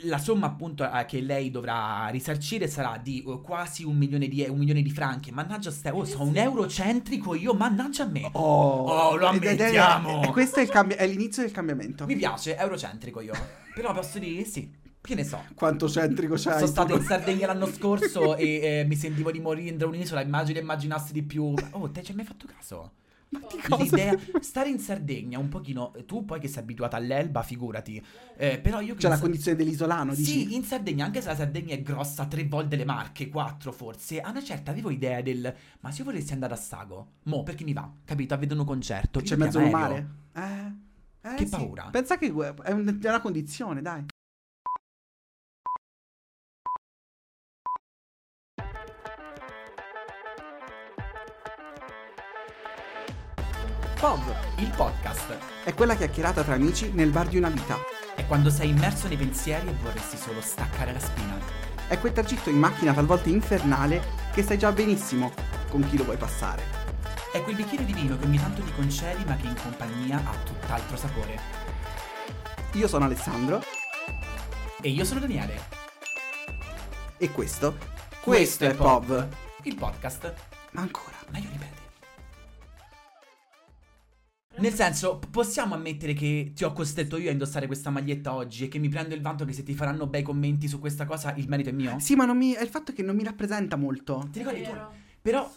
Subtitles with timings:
[0.00, 4.44] la somma appunto eh, che lei dovrà risarcire sarà di eh, quasi un milione di,
[4.48, 5.30] un milione di franchi.
[5.30, 8.28] Mannaggia ste, oh, sono un eurocentrico io, mannaggia a me.
[8.32, 10.22] Oh, Oh, lo ammettiamo.
[10.22, 12.06] E questo è, il cambi- è l'inizio del cambiamento.
[12.06, 13.34] Mi piace, eurocentrico io.
[13.74, 14.70] Però posso dire sì,
[15.00, 15.44] che ne so.
[15.54, 16.54] Quanto centrico c'hai.
[16.54, 20.20] Sono stato in Sardegna l'anno scorso e eh, mi sentivo di morire dentro un'isola.
[20.22, 21.54] Immagino immaginassi di più.
[21.70, 22.92] Oh, te ci hai mai fatto caso?
[23.40, 23.82] Ma di cosa?
[23.82, 28.02] L'idea, stare in Sardegna un pochino, tu poi che sei abituata all'Elba, figurati.
[28.36, 30.30] Eh, però io che C'è la Sa- condizione dell'isolano, dici?
[30.48, 34.20] Sì, in Sardegna, anche se la Sardegna è grossa tre volte le Marche, quattro forse,
[34.20, 37.64] a una certa avevo idea del ma se io volessi andare a Sago, mo perché
[37.64, 38.34] mi va, capito?
[38.34, 39.20] A vedere un concerto.
[39.20, 40.06] C'è mezzo mare?
[40.34, 41.28] Eh.
[41.30, 41.50] eh, Che sì.
[41.50, 41.88] paura.
[41.90, 44.04] Pensa che eh, è una condizione, dai.
[53.98, 57.78] POV Il podcast è quella chiacchierata tra amici nel bar di una vita.
[58.14, 61.38] è quando sei immerso nei pensieri e vorresti solo staccare la spina.
[61.88, 65.32] È quel tragitto in macchina talvolta infernale che sai già benissimo
[65.70, 66.62] con chi lo vuoi passare.
[67.32, 70.34] È quel bicchiere di vino che ogni tanto ti concedi ma che in compagnia ha
[70.44, 71.38] tutt'altro sapore.
[72.72, 73.62] Io sono Alessandro
[74.82, 75.58] E io sono Daniele.
[77.18, 77.76] e questo,
[78.20, 79.26] questo è POV.
[79.62, 80.32] Il podcast.
[80.72, 81.16] Ma ancora.
[81.30, 81.75] Ma io ripete.
[84.58, 88.68] Nel senso, possiamo ammettere che ti ho costretto io a indossare questa maglietta oggi e
[88.68, 91.48] che mi prendo il vanto che se ti faranno bei commenti su questa cosa il
[91.48, 91.98] merito è mio?
[91.98, 94.28] Sì, ma non mi, è il fatto che non mi rappresenta molto.
[94.32, 94.70] Ti ricordi tu?
[95.20, 95.52] Però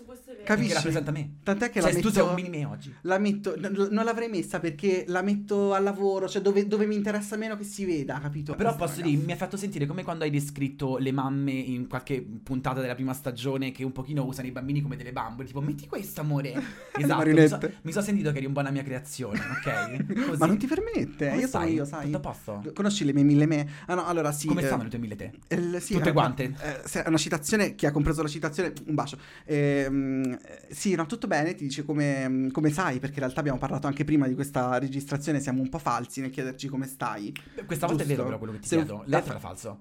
[0.54, 0.74] Capisci?
[0.74, 1.30] perché rappresenta me.
[1.44, 2.20] Tant'è che Cioè, la tu metto...
[2.20, 2.94] sei un mini me oggi.
[3.02, 6.96] La metto, n- non l'avrei messa perché la metto al lavoro, cioè dove, dove mi
[6.96, 8.56] interessa meno che si veda, capito?
[8.56, 9.16] Però Questa posso ragazza.
[9.16, 12.96] dire, mi ha fatto sentire come quando hai descritto le mamme in qualche puntata della
[12.96, 16.88] prima stagione che un pochino usano i bambini come delle bambole, tipo metti questo amore.
[17.00, 20.26] Esatto, mi so, mi so sentito che eri un po' una mia creazione, ok?
[20.28, 20.40] Così.
[20.40, 21.62] Ma non ti permette, Come io stai?
[21.62, 22.04] sono io, sai.
[22.06, 22.72] Tutto a posto?
[22.74, 23.68] Conosci le mie mille me?
[23.86, 24.48] Ah no, allora sì.
[24.48, 25.32] Come eh, stanno le tue mille te?
[25.50, 26.54] il- sì, Tutte eh, quante?
[26.62, 29.18] eh, una citazione, chi ha compreso la citazione, un bacio.
[29.46, 30.39] Ehm, eh,
[30.70, 34.04] sì, no, tutto bene, ti dice come, come sai, perché in realtà abbiamo parlato anche
[34.04, 37.34] prima di questa registrazione, siamo un po' falsi nel chiederci come stai.
[37.66, 38.24] Questa volta è Giusto.
[38.24, 39.04] vero però quello che ti Se- chiedo.
[39.06, 39.80] L'altro era falso.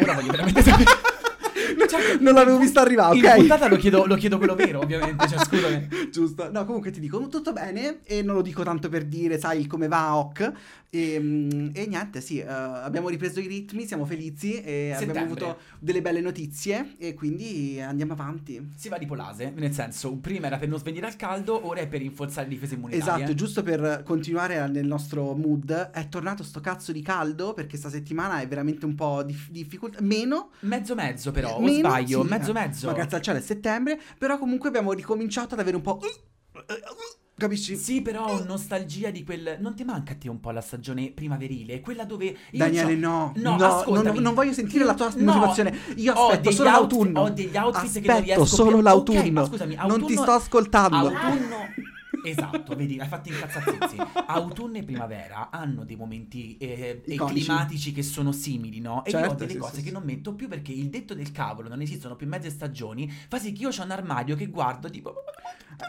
[0.00, 0.90] Ora voglio veramente sapere.
[1.88, 3.34] Cioè, non l'avevo vista arrivare, In ok?
[3.36, 5.28] puntata lo chiedo, lo chiedo quello vero, ovviamente.
[5.28, 5.88] Cioè, scusami.
[6.10, 6.50] Giusto.
[6.50, 9.88] No, comunque ti dico tutto bene e non lo dico tanto per dire, sai, come
[9.88, 10.52] va, ok.
[10.88, 15.44] E, mm, e niente, sì, eh, abbiamo ripreso i ritmi, siamo felici e abbiamo Settembre.
[15.44, 18.70] avuto delle belle notizie e quindi andiamo avanti.
[18.76, 21.86] Si va di polase, nel senso, prima era per non svenire al caldo, ora è
[21.88, 23.14] per rinforzare le difese immunitarie.
[23.16, 27.90] Esatto, giusto per continuare nel nostro mood, è tornato sto cazzo di caldo perché sta
[27.90, 29.98] settimana è veramente un po' di difficoltà.
[30.00, 32.86] Meno, Mezzo mezzo però, o meno, sbaglio, sì, mezzo mezzo.
[32.86, 36.00] Ma grazie al cielo è settembre, però comunque abbiamo ricominciato ad avere un po'...
[37.38, 37.76] Capisci?
[37.76, 39.58] Sì, però nostalgia di quel.
[39.60, 41.80] Non ti manca a te un po' la stagione primaverile?
[41.82, 42.24] Quella dove.
[42.24, 45.76] io Daniele, no, No, no, non, non voglio sentire la tua No, motivazione.
[45.96, 47.20] Io aspetto solo outfit- l'autunno.
[47.20, 49.18] Ho degli outfit che non Aspetto riesco solo più- l'autunno.
[49.20, 50.96] Ok, ma scusami, Non ti autunno- sto ascoltando.
[50.96, 51.56] Autunno.
[52.30, 53.96] Esatto, vedi, hai fatto incazzazizzi.
[54.26, 59.04] Autunno e primavera hanno dei momenti eh, climatici che sono simili, no?
[59.04, 59.92] E io ho Certo, delle sì, cose sì, che sì.
[59.92, 63.10] non metto più perché il detto del cavolo non esistono più mezze stagioni.
[63.28, 65.14] Fa sì che io ho un armadio che guardo tipo.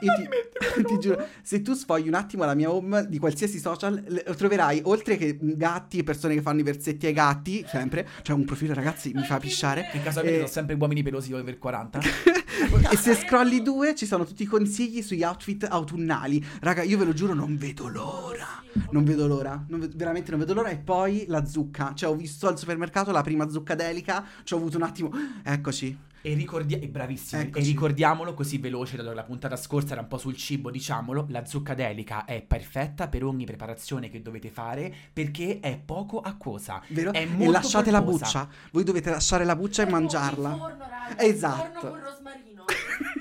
[0.01, 4.03] Io ti, ti giuro, se tu sfogli un attimo la mia home di qualsiasi social,
[4.07, 8.35] le- troverai oltre che gatti e persone che fanno i versetti ai gatti, sempre, cioè
[8.35, 9.87] un profilo ragazzi mi fa pisciare.
[9.91, 11.99] Che casualmente Eh, sono sempre uomini pelosi over 40.
[12.91, 16.43] e se scrolli due ci sono tutti i consigli sugli outfit autunnali.
[16.59, 18.45] Raga, io ve lo giuro, non vedo l'ora.
[18.91, 20.69] Non vedo l'ora, non ve- veramente non vedo l'ora.
[20.69, 21.93] E poi la zucca.
[21.95, 24.23] Cioè, ho visto al supermercato la prima zuccadelica.
[24.43, 25.11] Ci ho avuto un attimo.
[25.43, 25.97] Eccoci.
[26.27, 27.63] E ricordiamo, bravissimi, Eccoci.
[27.63, 31.45] e ricordiamolo così veloce, allora la puntata scorsa era un po' sul cibo, diciamolo, la
[31.45, 36.81] zuccadelica è perfetta per ogni preparazione che dovete fare perché è poco acquosa.
[36.89, 37.13] Vero?
[37.13, 38.43] È e molto lasciate la polposa.
[38.43, 38.49] buccia.
[38.71, 40.49] Voi dovete lasciare la buccia e Tipo mangiarla.
[40.51, 41.63] il forno, raga, Esatto.
[41.63, 42.65] Il forno con rosmarino.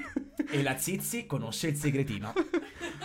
[0.51, 2.33] E la Zizi conosce il segretino.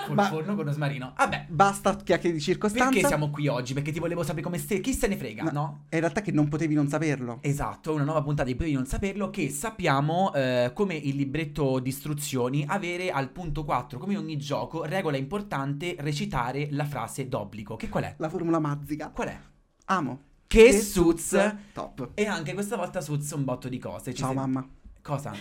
[0.05, 1.13] Col Ma- forno con rosmarino.
[1.17, 2.89] Vabbè, Basta chiacchiere di circostanza.
[2.91, 3.73] perché siamo qui oggi?
[3.73, 4.79] Perché ti volevo sapere come stai.
[4.79, 5.51] Chi se ne frega, No.
[5.51, 5.83] no?
[5.89, 7.39] È in realtà che non potevi non saperlo.
[7.41, 11.89] Esatto, una nuova puntata di Potevi non saperlo che sappiamo eh, come il libretto di
[11.89, 17.75] istruzioni avere al punto 4, come ogni gioco, regola importante recitare la frase d'obbligo.
[17.75, 18.15] Che qual è?
[18.17, 19.09] La formula mazzica.
[19.09, 19.39] Qual è?
[19.85, 20.21] Amo.
[20.47, 21.35] Che Suz.
[21.73, 22.11] Top.
[22.13, 24.11] E anche questa volta Suz un botto di cose.
[24.13, 24.67] Ci Ciao sei- mamma.
[25.01, 25.33] Cosa?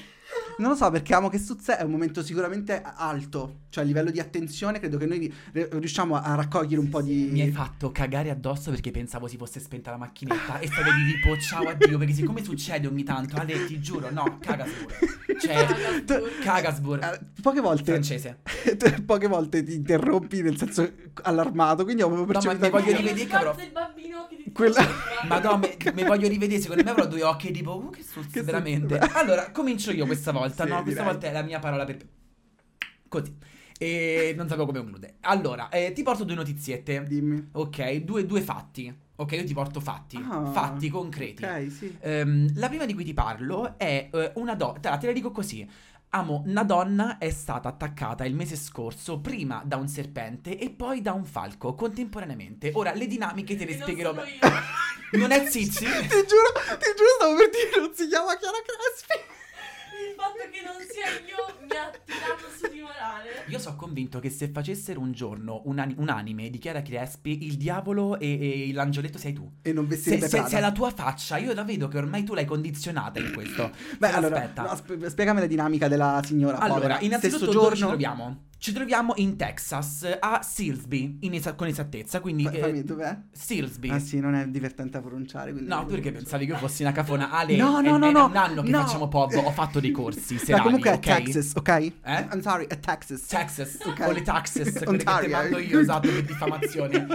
[0.58, 4.11] Non lo so perché amo che Suz è un momento sicuramente alto, cioè a livello
[4.11, 7.29] di attenzione credo che noi ri- riusciamo a raccogliere un po' di...
[7.31, 11.37] Mi hai fatto cagare addosso perché pensavo si fosse spenta la macchinetta e stavevi tipo
[11.38, 14.94] ciao addio perché siccome succede ogni tanto, Ale ti giuro, no, cagasbur.
[15.41, 15.67] Cioè,
[16.43, 16.99] cagasbur.
[17.03, 18.38] Eh, poche volte Francese.
[19.06, 20.91] poche volte ti interrompi nel senso
[21.23, 23.08] allarmato, quindi avevo ma percepito mi voglio anche io.
[23.08, 23.55] rivedere, cabrò.
[23.62, 24.87] il bambino che ti Quella-
[25.29, 28.99] Madonna, me- mi voglio rivedere, secondo me avrò due occhi tipo, uh, che Che veramente.
[29.00, 30.82] sus- Allora, comincio io questa volta, Sì, no?
[30.82, 31.05] Questa direi.
[31.05, 31.99] volta è la mia parola per...
[33.08, 33.37] Così.
[33.79, 35.14] E non sapevo come conclude.
[35.20, 37.02] Allora, eh, ti porto due notiziette.
[37.08, 37.49] Dimmi.
[37.52, 38.94] Ok, due, due fatti.
[39.17, 40.17] Ok, io ti porto fatti.
[40.17, 41.44] Ah, fatti concreti.
[41.44, 41.96] Ok, sì.
[42.00, 44.79] Ehm, la prima di cui ti parlo è eh, una donna.
[44.99, 45.69] Te la dico così.
[46.12, 51.03] Amo, una donna è stata attaccata il mese scorso prima da un serpente e poi
[51.03, 52.73] da un falco contemporaneamente.
[52.75, 54.12] Ora, le dinamiche te le non spiegherò.
[54.15, 55.19] io.
[55.21, 55.85] Non è Zizi?
[55.87, 59.40] ti giuro, ti giuro, stavo per dire, non si chiama Chiara Crespi.
[60.20, 63.44] Il fatto che non sia io mi ha tirato su di morale.
[63.49, 67.46] Io sono convinto che se facessero un giorno un, ani- un anime di Chiara Crespi,
[67.46, 69.50] il diavolo e, e l'angioletto sei tu.
[69.62, 70.49] E non Se, vestirebbe se, Prada.
[70.49, 73.70] se è la tua faccia, io la vedo che ormai tu l'hai condizionata in questo.
[73.70, 74.62] Beh, Però allora, aspetta.
[74.62, 77.00] no, sp- spiegami la dinamica della signora Allora, povera.
[77.00, 77.88] innanzitutto Stesso dove ci giorno...
[77.88, 78.44] troviamo?
[78.62, 82.43] Ci troviamo in Texas, a Silsby, in esa- con esattezza, quindi...
[82.45, 83.19] Fa- eh, fammi, dov'è?
[83.33, 83.89] Silsby.
[83.89, 85.51] Ah sì, non è divertente a pronunciare.
[85.53, 87.31] quindi No, tu perché pensavi che io fossi una cafona?
[87.31, 88.83] Ale, No, è, no, no, è no, un anno che no.
[88.83, 91.01] facciamo poco, ho fatto dei corsi Ma serali, comunque è ok?
[91.01, 91.69] Texas, ok?
[91.71, 91.93] Eh?
[92.33, 93.27] I'm sorry, è Texas.
[93.27, 94.05] Texas, Ok.
[94.05, 95.31] con le taxes, quelle che ti Ontario.
[95.31, 97.06] mando io, esatto, per diffamazione.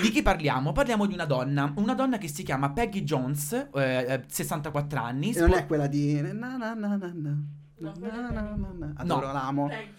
[0.00, 0.70] Di chi parliamo?
[0.70, 5.32] Parliamo di una donna, una donna che si chiama Peggy Jones, eh, eh, 64 anni.
[5.32, 6.20] E non spo- è quella di...
[6.22, 7.08] Na, na, na, na, na.
[7.12, 7.42] No,
[7.80, 8.92] Na, quella na, è na.
[8.94, 9.66] Adoro, l'amo.
[9.66, 9.98] Peggy.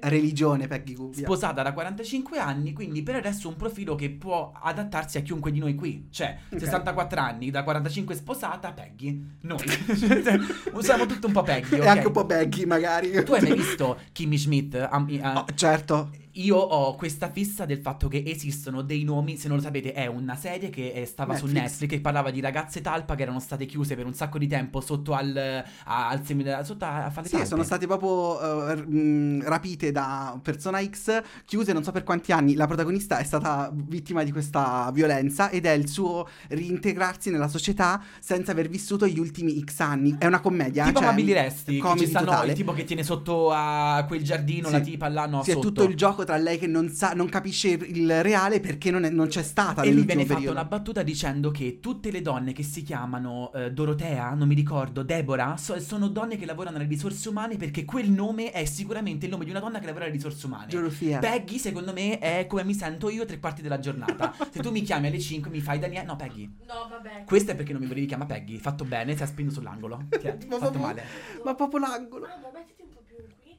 [0.00, 1.10] Religione, Peggy Gu.
[1.10, 1.24] via.
[1.24, 5.58] Sposata da 45 anni, quindi per adesso un profilo che può adattarsi a chiunque di
[5.58, 6.08] noi qui.
[6.10, 6.58] Cioè, Ok.
[6.60, 9.36] 64 anni, da 45 sposata, Peggy.
[9.42, 9.58] Noi.
[10.74, 11.86] Usiamo tutto un po' Peggy, E ok?
[11.86, 13.22] anche un po' Peggy, magari.
[13.24, 14.74] Tu hai mai visto Kimmy Schmidt?
[14.90, 16.10] Am- eh, Oh, certo.
[16.36, 20.06] Io ho questa fissa del fatto che esistono dei nomi, se non lo sapete, è
[20.06, 21.62] una serie che eh, stava su Netflix.
[21.62, 24.80] Netflix che parlava di ragazze talpa che erano state chiuse per un sacco di tempo
[24.80, 25.36] sotto al,
[25.84, 27.46] a- al seminario, sotto a, a fare Sì, talpe.
[27.46, 32.54] sono state proprio mh, rapite da persona X, chiuse non so per quanti anni.
[32.54, 38.02] La protagonista è stata vittima di questa violenza ed è il suo reintegrarsi nella società
[38.18, 40.16] senza aver vissuto gli ultimi X anni.
[40.18, 40.84] È una commedia.
[40.86, 44.66] Tipo cioè, Amabili Resti, che ci stanno il tipo che tiene sotto a quel giardino
[44.66, 44.72] Sì.
[44.72, 45.68] la tipa là, no, Sì, è sotto.
[45.68, 49.10] tutto il gioco tra lei che non sa, non capisce il reale perché non, è-
[49.10, 50.50] non c'è stata E lì viene periodo.
[50.52, 55.02] una battuta dicendo che tutte le donne che si chiamano eh, Dorotea, non mi ricordo,
[55.02, 59.30] Deborah, so- sono donne che lavorano alle risorse umane perché quel nome è sicuramente il
[59.32, 60.66] nome di una donna che lavora alle risorse umane.
[60.68, 61.18] Geografia.
[61.18, 64.34] Peggy, secondo me, è come mi sento io tre quarti della giornata.
[64.50, 66.06] Se tu mi chiami alle 5, mi fai Daniele.
[66.06, 66.44] No, Peggy.
[66.66, 67.24] No, vabbè.
[67.24, 68.58] Questo è perché non mi volevi chiamare Peggy.
[68.58, 70.04] Fatto bene, sei spinto sull'angolo.
[70.08, 71.04] Ti Ma fatto proprio- male.
[71.44, 72.26] Ma proprio l'angolo.
[72.26, 73.56] No, ma mettiti un po' più qui.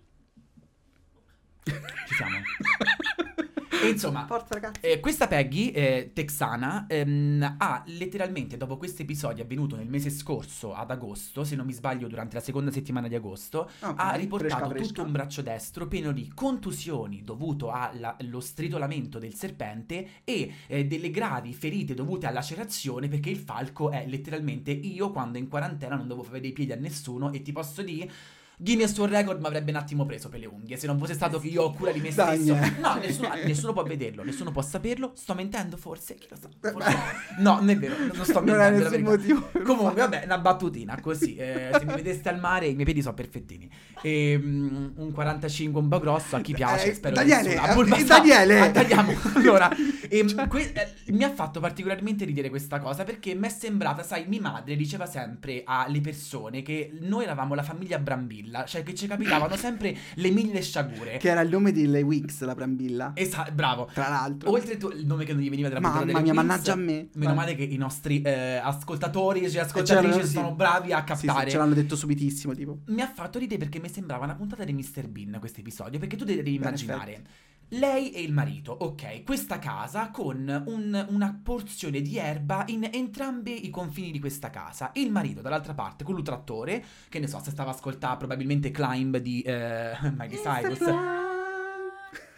[1.65, 2.38] Ci siamo.
[3.85, 4.71] E insomma, Forza.
[4.79, 10.73] Eh, questa Peggy, eh, texana, ehm, ha letteralmente, dopo questo episodio avvenuto nel mese scorso,
[10.73, 14.56] ad agosto, se non mi sbaglio durante la seconda settimana di agosto, Ok, ha riportato
[14.56, 14.88] fresca, fresca.
[14.88, 21.12] tutto un braccio destro pieno di contusioni dovuto allo stritolamento del serpente e eh, delle
[21.12, 26.07] gravi ferite dovute alla lacerazione perché il falco è letteralmente io quando in quarantena non
[26.07, 28.09] dovevo avere i piedi a nessuno e ti posso dire...
[28.57, 31.40] Guinness World Record mi avrebbe un attimo preso per le unghie se non fosse stato
[31.40, 32.54] che io ho cura di me Dai, stesso.
[32.56, 32.72] eh.
[32.80, 35.12] No, nessuno, nessuno può vederlo, nessuno può saperlo.
[35.16, 36.16] Sto mentendo forse?
[36.16, 36.50] Chi lo sa?
[36.72, 36.98] Forse-
[37.40, 38.90] No, non è vero, non sto Non mentendo.
[38.90, 39.10] verità.
[39.10, 39.50] motivo.
[39.63, 41.36] Comunque, vabbè, una battutina così.
[41.36, 43.69] eh, se mi vedeste al mare, i miei piedi sono perfettini.
[44.02, 46.92] E, mm, un 45 un po' grosso, a chi piace.
[46.92, 47.66] Eh, spero Daniele, nessuno.
[47.66, 48.60] eh, A Bulbasaur- Daniele!
[48.60, 49.13] Ah, tagliamo.
[49.36, 49.69] Allora,
[50.10, 54.01] ehm, Cioè- que- eh, mi ha fatto particolarmente ridere questa cosa perché mi è sembrata,
[54.04, 58.94] sai, mia madre diceva sempre alle persone che noi eravamo la famiglia Brambilla, cioè che
[58.94, 61.18] ci capitavano sempre le mille sciagure.
[61.18, 63.12] Che era il nome delle Wix, la Brambilla.
[63.16, 63.90] Esatto, bravo.
[63.94, 64.52] Tra l'altro.
[64.52, 67.08] Oltre tu- il nome che non gli veniva della Mamma mia, mannaggia a me.
[67.14, 67.36] Meno Vai.
[67.36, 70.34] male che i nostri eh, ascoltatori e ascoltatrici sì.
[70.34, 71.46] sono bravi a Sì, captare.
[71.46, 72.80] sì, ce l'hanno detto subitissimo, tipo.
[72.88, 75.08] Mi ha fatto ridere perché mi sembrava una puntata di Mr.
[75.08, 76.00] Bean questo episodio.
[76.00, 77.24] Perché tu devi immaginare
[77.69, 83.65] lei e il marito, ok, questa casa con un- una porzione di erba in entrambi
[83.65, 84.91] i confini di questa casa.
[84.93, 89.17] Il marito dall'altra parte con l'ultrattore, che ne so, se stava a ascoltare probabilmente Climb
[89.17, 90.79] di eh, Miley Cyrus.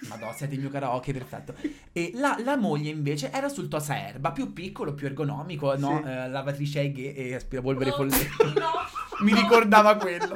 [0.09, 1.55] Madonna, siete il mio karaoke, perfetto.
[1.91, 6.01] E la, la moglie invece era sul tosaerba, più piccolo, più ergonomico, no?
[6.03, 6.09] Sì.
[6.09, 8.45] Eh, lavatrice e aspirapolvere No, folletto.
[8.59, 9.25] No.
[9.25, 10.33] Mi ricordava quello.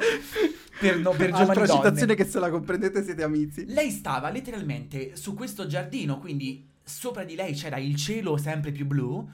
[0.88, 1.82] Per, no, per giovani Altra donne.
[1.82, 3.64] citazione che se la comprendete siete amici.
[3.66, 8.84] Lei stava letteralmente su questo giardino, quindi sopra di lei c'era il cielo sempre più
[8.86, 9.28] blu.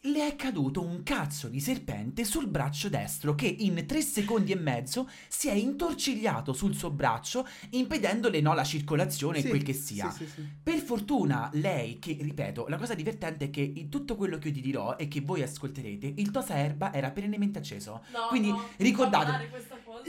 [0.00, 4.56] Le è caduto un cazzo di serpente sul braccio destro che in tre secondi e
[4.56, 9.72] mezzo si è intorcigliato sul suo braccio, impedendole no, la circolazione e Sì, quel che
[9.74, 10.10] sia.
[10.10, 10.48] Sì, sì, sì.
[10.60, 14.54] Per fortuna lei, che ripeto, la cosa divertente è che in tutto quello che io
[14.54, 18.02] ti dirò e che voi ascolterete, il tosaerba era perennemente acceso.
[18.12, 19.48] No, Quindi no, ricordate,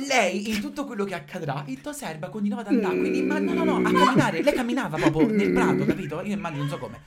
[0.07, 2.99] lei in tutto quello che accadrà, il tosaerba continuava ad andare, Mm.
[2.99, 6.21] quindi ma no no no, a camminare, lei camminava proprio nel prato, capito?
[6.21, 6.99] Io immagino non so come.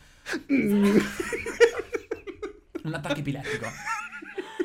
[0.53, 0.97] Mm.
[2.85, 3.67] Un attacco epilettico.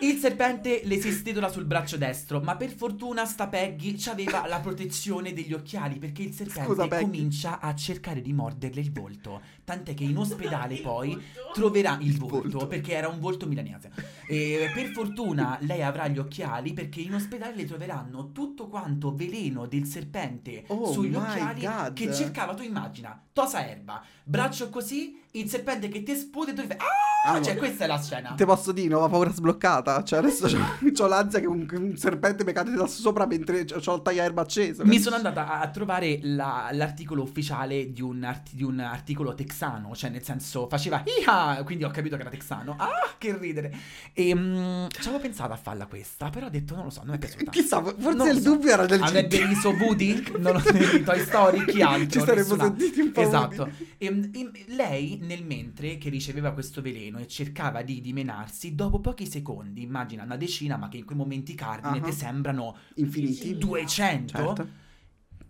[0.02, 4.60] Il serpente le si stetola sul braccio destro, ma per fortuna sta Peggy aveva la
[4.60, 9.42] protezione degli occhiali perché il serpente Scusa, comincia a cercare di morderle il volto.
[9.64, 11.52] Tant'è che in ospedale poi volto.
[11.54, 12.68] troverà il Il volto, volto.
[12.68, 13.92] perché era un volto milanese.
[14.28, 19.66] E per fortuna lei avrà gli occhiali perché in ospedale le troveranno tutto quanto veleno
[19.66, 21.94] del serpente Oh sugli occhiali God.
[21.94, 26.62] che cercava, tu immagina, tosa erba, braccio così, il serpente che ti esplode e tu
[26.66, 26.86] fai ah!
[27.26, 27.60] Ah, cioè no.
[27.60, 28.34] questa è la scena.
[28.36, 29.87] Te posso dire, nuova paura sbloccata.
[30.04, 30.48] Cioè, adesso
[30.94, 34.86] c'ho l'ansia che un, un serpente mi cade da sopra mentre c'ho il tagliaerba acceso.
[34.86, 39.96] Mi sono andata a, trovare la- l'articolo ufficiale di un, arti- di un articolo texano,
[39.96, 41.62] cioè nel senso faceva Iha!
[41.64, 42.76] quindi ho capito che era texano.
[42.78, 43.74] Ah, che ridere!
[44.14, 47.16] E mm, ci avevo pensato a farla questa, però ho detto non lo so, non
[47.16, 47.52] è piaciuta.
[47.52, 48.50] Chissà, forse Non il so.
[48.54, 49.46] dubbio era del Avrebbe GT.
[49.48, 50.24] riso Woody?
[50.38, 52.08] Non lo so, di Toy Story, chi altro?
[52.10, 53.70] Ci saremmo Nessuna- sentiti un po' Esatto.
[53.98, 59.26] E, e lei, nel mentre che riceveva questo veleno e cercava di dimenarsi, dopo pochi
[59.28, 62.02] secondi, immagina una decina, ma che in quei momenti cardine Ah.
[62.02, 63.58] ti sembrano Infiniti.
[63.58, 64.68] 200, Certo.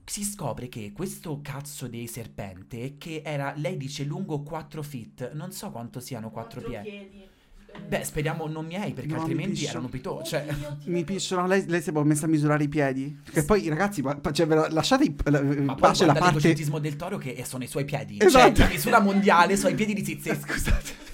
[0.05, 5.51] si scopre che questo cazzo di serpente, che era, lei dice lungo 4 feet, non
[5.51, 6.89] so quanto siano 4 Quattro piedi.
[6.97, 7.21] piedi.
[7.69, 9.69] Eh, Beh, speriamo non miei, perché No, mi altrimenti piscio.
[9.69, 10.23] erano pito.
[10.23, 10.47] Cioè,
[10.85, 13.19] Mi pisciano, lei, lei si è messa a misurare i piedi.
[13.29, 16.27] Che poi, ragazzi, cioè, lasciate in la- ma poi pace la parte.
[16.27, 18.17] l'egocentismo del toro che sono i suoi piedi.
[18.19, 18.55] Esatto.
[18.55, 20.29] Cioè, la misura mondiale sono i piedi di Zizi.
[20.39, 21.05] Scusate.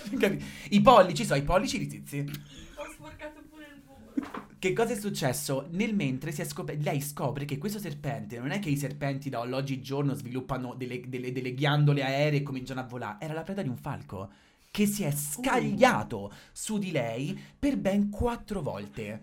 [0.69, 2.31] I pollici sono i pollici di Zizi.
[3.03, 4.45] Sporcato pure il volo.
[4.57, 5.67] Che cosa è successo?
[5.71, 9.29] Nel mentre si è scop- lei scopre che questo serpente non è che i serpenti
[9.29, 13.61] da oggigiorno sviluppano delle, delle- delle ghiandole aeree e cominciano a volare, era la preda
[13.61, 14.29] di un falco
[14.71, 19.21] che si è scagliato su di lei per ben quattro volte.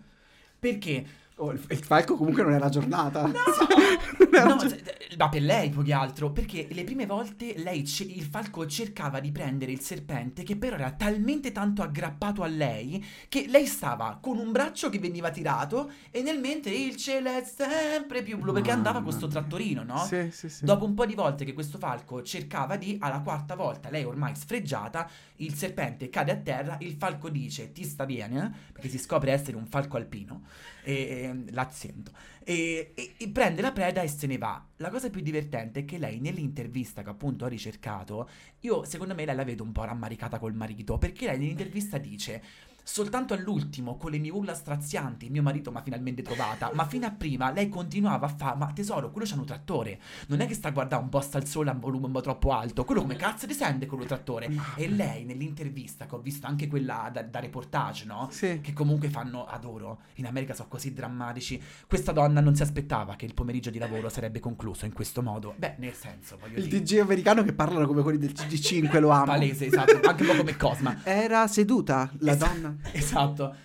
[0.59, 1.05] Perché?
[1.41, 3.25] Oh, il, il falco comunque non è la giornata.
[3.25, 8.23] No, se- ma per lei più che altro, perché le prime volte lei ce- il
[8.23, 13.45] falco cercava di prendere il serpente che però era talmente tanto aggrappato a lei che
[13.47, 18.21] lei stava con un braccio che veniva tirato e nel mentre il cielo è sempre
[18.21, 19.41] più blu perché andava con sto Mamma mia.
[19.41, 19.97] trattorino, no?
[19.97, 20.63] Sì, sì, sì.
[20.63, 24.35] Dopo un po' di volte che questo falco cercava di, alla quarta volta, lei ormai
[24.35, 28.99] sfregiata, il serpente cade a terra, il falco dice ti sta bene, eh?" perché si
[28.99, 30.43] scopre essere un falco alpino,
[30.83, 32.11] e, e- l'accento,
[32.43, 34.63] e, e- e prende la preda e se ne va.
[34.77, 38.29] La cosa più divertente è che lei nell'intervista che appunto ho ricercato,
[38.61, 42.41] io secondo me lei la vedo un po' rammaricata col marito, perché lei nell'intervista dice...
[42.83, 46.71] Soltanto all'ultimo, con le mie urla strazianti, mio marito mi ha finalmente trovata.
[46.73, 49.99] Ma fino a prima lei continuava a fare: Ma tesoro, quello c'ha un trattore.
[50.27, 52.21] Non è che sta a guardare un posto al sole a un volume un po'
[52.21, 52.83] troppo alto.
[52.83, 54.49] Quello come cazzo ti sente quello trattore?
[54.75, 58.27] E lei nell'intervista, che ho visto anche quella da, da reportage, no?
[58.31, 58.59] Sì.
[58.61, 59.99] Che comunque fanno adoro.
[60.15, 61.61] In America sono così drammatici.
[61.87, 65.53] Questa donna non si aspettava che il pomeriggio di lavoro sarebbe concluso in questo modo.
[65.57, 66.81] Beh, nel senso, voglio Il dire.
[66.83, 69.25] TG americano che parlano come quelli del TG5 lo amo.
[69.25, 69.99] Palese, esatto.
[70.03, 71.01] Anche un po' come Cosma.
[71.03, 72.70] Era seduta la Esa- donna.
[72.93, 73.55] Esatto.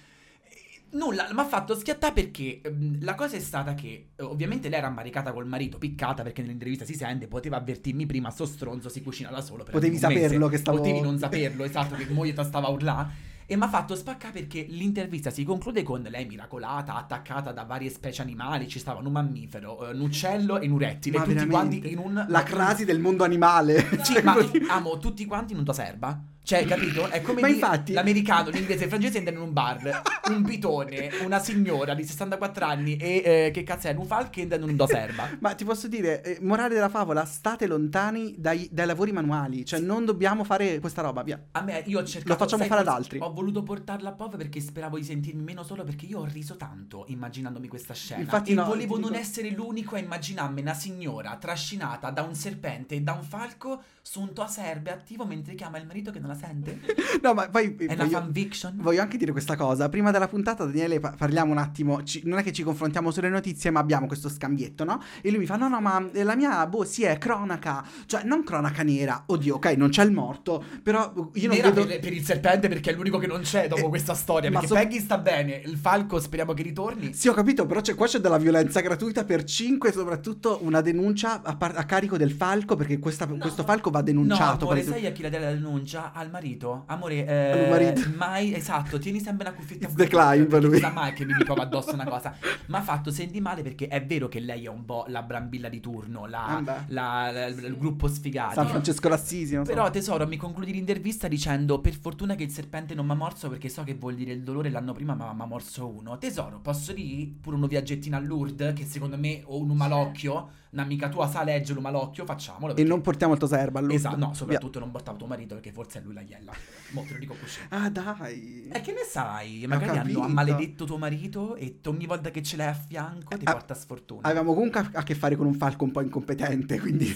[0.88, 4.78] Nulla, mi ha fatto schiattare perché ehm, la cosa è stata che eh, ovviamente lei
[4.78, 9.02] era ammaricata col marito, piccata perché nell'intervista si sente, poteva avvertirmi prima, sto stronzo si
[9.02, 9.64] cucina da solo.
[9.64, 10.20] Potevi un mese.
[10.22, 13.24] saperlo che stavo- Potevi non saperlo, esatto, che moglie stava a urlare.
[13.48, 17.90] E mi ha fatto spaccare perché l'intervista si conclude con lei miracolata, attaccata da varie
[17.90, 21.78] specie animali, ci stavano un mammifero, un uccello e un rettile, Ma tutti veramente?
[21.78, 22.26] quanti in un...
[22.28, 23.86] La crasi del mondo animale.
[24.02, 24.64] Sì, Cioè, ma così.
[24.68, 26.20] amo tutti quanti in un serba.
[26.46, 27.08] Cioè, capito?
[27.08, 30.02] È come Ma dire infatti- l'americano, l'inglese e il francese entrano in un bar.
[30.28, 33.94] Un pitone, una signora di 64 anni e eh, che cazzo è?
[33.94, 35.28] Un falco che entrano in un do serba.
[35.40, 39.64] Ma ti posso dire, eh, morale della favola, state lontani dai, dai lavori manuali.
[39.64, 41.42] Cioè, non dobbiamo fare questa roba, via.
[41.50, 42.32] A me, io ho cercato.
[42.32, 43.18] Lo facciamo fare ad altri.
[43.20, 46.54] Ho voluto portarla a POV perché speravo di sentirmi meno solo perché io ho riso
[46.56, 48.20] tanto immaginandomi questa scena.
[48.20, 52.36] Infatti e no, volevo non dico- essere l'unico a immaginarmi una signora trascinata da un
[52.36, 56.20] serpente e da un falco su un toa serbe attivo mentre chiama il marito che
[56.20, 56.80] non la sente.
[57.22, 58.74] No, ma poi eh, È una voglio, fanfiction.
[58.76, 59.88] voglio anche dire questa cosa.
[59.88, 62.02] Prima della puntata, Daniele, pa- parliamo un attimo.
[62.04, 65.00] ci- non è che ci confrontiamo sulle notizie, ma abbiamo questo scambietto, no?
[65.22, 67.84] E lui mi fa: No, no, ma eh, la mia, boh, sì, è cronaca.
[68.04, 69.24] Cioè, non cronaca nera.
[69.26, 70.62] Oddio, ok, non c'è il morto.
[70.82, 71.86] Però eh, io non Nera vedo.
[71.86, 74.50] per, per il serpente perché è l'unico che non c'è dopo Eh, questa storia.
[74.50, 77.14] ma Perché so- Peggy sta bene, il falco speriamo che ritorni.
[77.14, 80.80] Sì, ho capito, però c'è, qua c'è della violenza gratuita per 5 e soprattutto una
[80.82, 83.38] denuncia a, par- a carico del falco perché questa- No.
[83.38, 84.64] questo falco va No, denunciato.
[84.66, 86.12] amore, per- sai a chi la dà la denuncia?
[86.12, 86.84] Al marito.
[86.86, 88.02] Amore, eh, Al marito.
[88.16, 89.86] mai, esatto, tieni sempre una cuffietta.
[89.86, 90.78] It's the climb, lui.
[90.78, 92.34] Sa mai che mi ritrova addosso una cosa.
[92.66, 95.68] Ma ha fatto senti male perché è vero che lei è un po' la brambilla
[95.68, 98.54] di turno, la, la- la- il gruppo sfigati.
[98.54, 99.72] San Francesco d'Assisi, non so.
[99.72, 103.48] Però tesoro, mi concludi l'intervista dicendo per fortuna che il serpente non mi ha morso
[103.48, 106.18] perché so che vuol dire il dolore l'anno prima ma mi ha morso uno.
[106.18, 111.08] Tesoro, posso dire pure uno viaggettino a Lourdes che secondo me o un malocchio, un'amica
[111.08, 112.72] tua sa leggere un malocchio, facciamolo.
[112.72, 113.94] E perché- non portiamo il toserba allora.
[113.94, 116.52] Esatto, no, soprattutto non portavo tuo marito perché forse è lui sulla iella.
[116.90, 117.58] Mo te lo dico così.
[117.68, 118.68] Ah, dai.
[118.72, 119.64] E che ne sai?
[119.66, 120.20] Magari hanno capito.
[120.22, 123.74] ammaledetto tuo marito e t- ogni volta che ce l'hai a fianco ti Ah, porta
[123.74, 124.22] sfortuna.
[124.22, 127.06] Avevamo comunque a, a che fare con un falco un po' incompetente, quindi...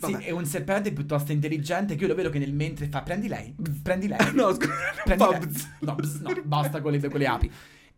[0.00, 0.26] Sì, Vabbè.
[0.26, 3.52] è un serpente piuttosto intelligente che io lo vedo che nel mentre fa prendi lei,
[3.82, 4.18] prendi lei.
[4.32, 4.72] No, scusa.
[5.02, 5.24] Prendi.
[5.80, 7.50] No, bzz, no, basta con le, con le api.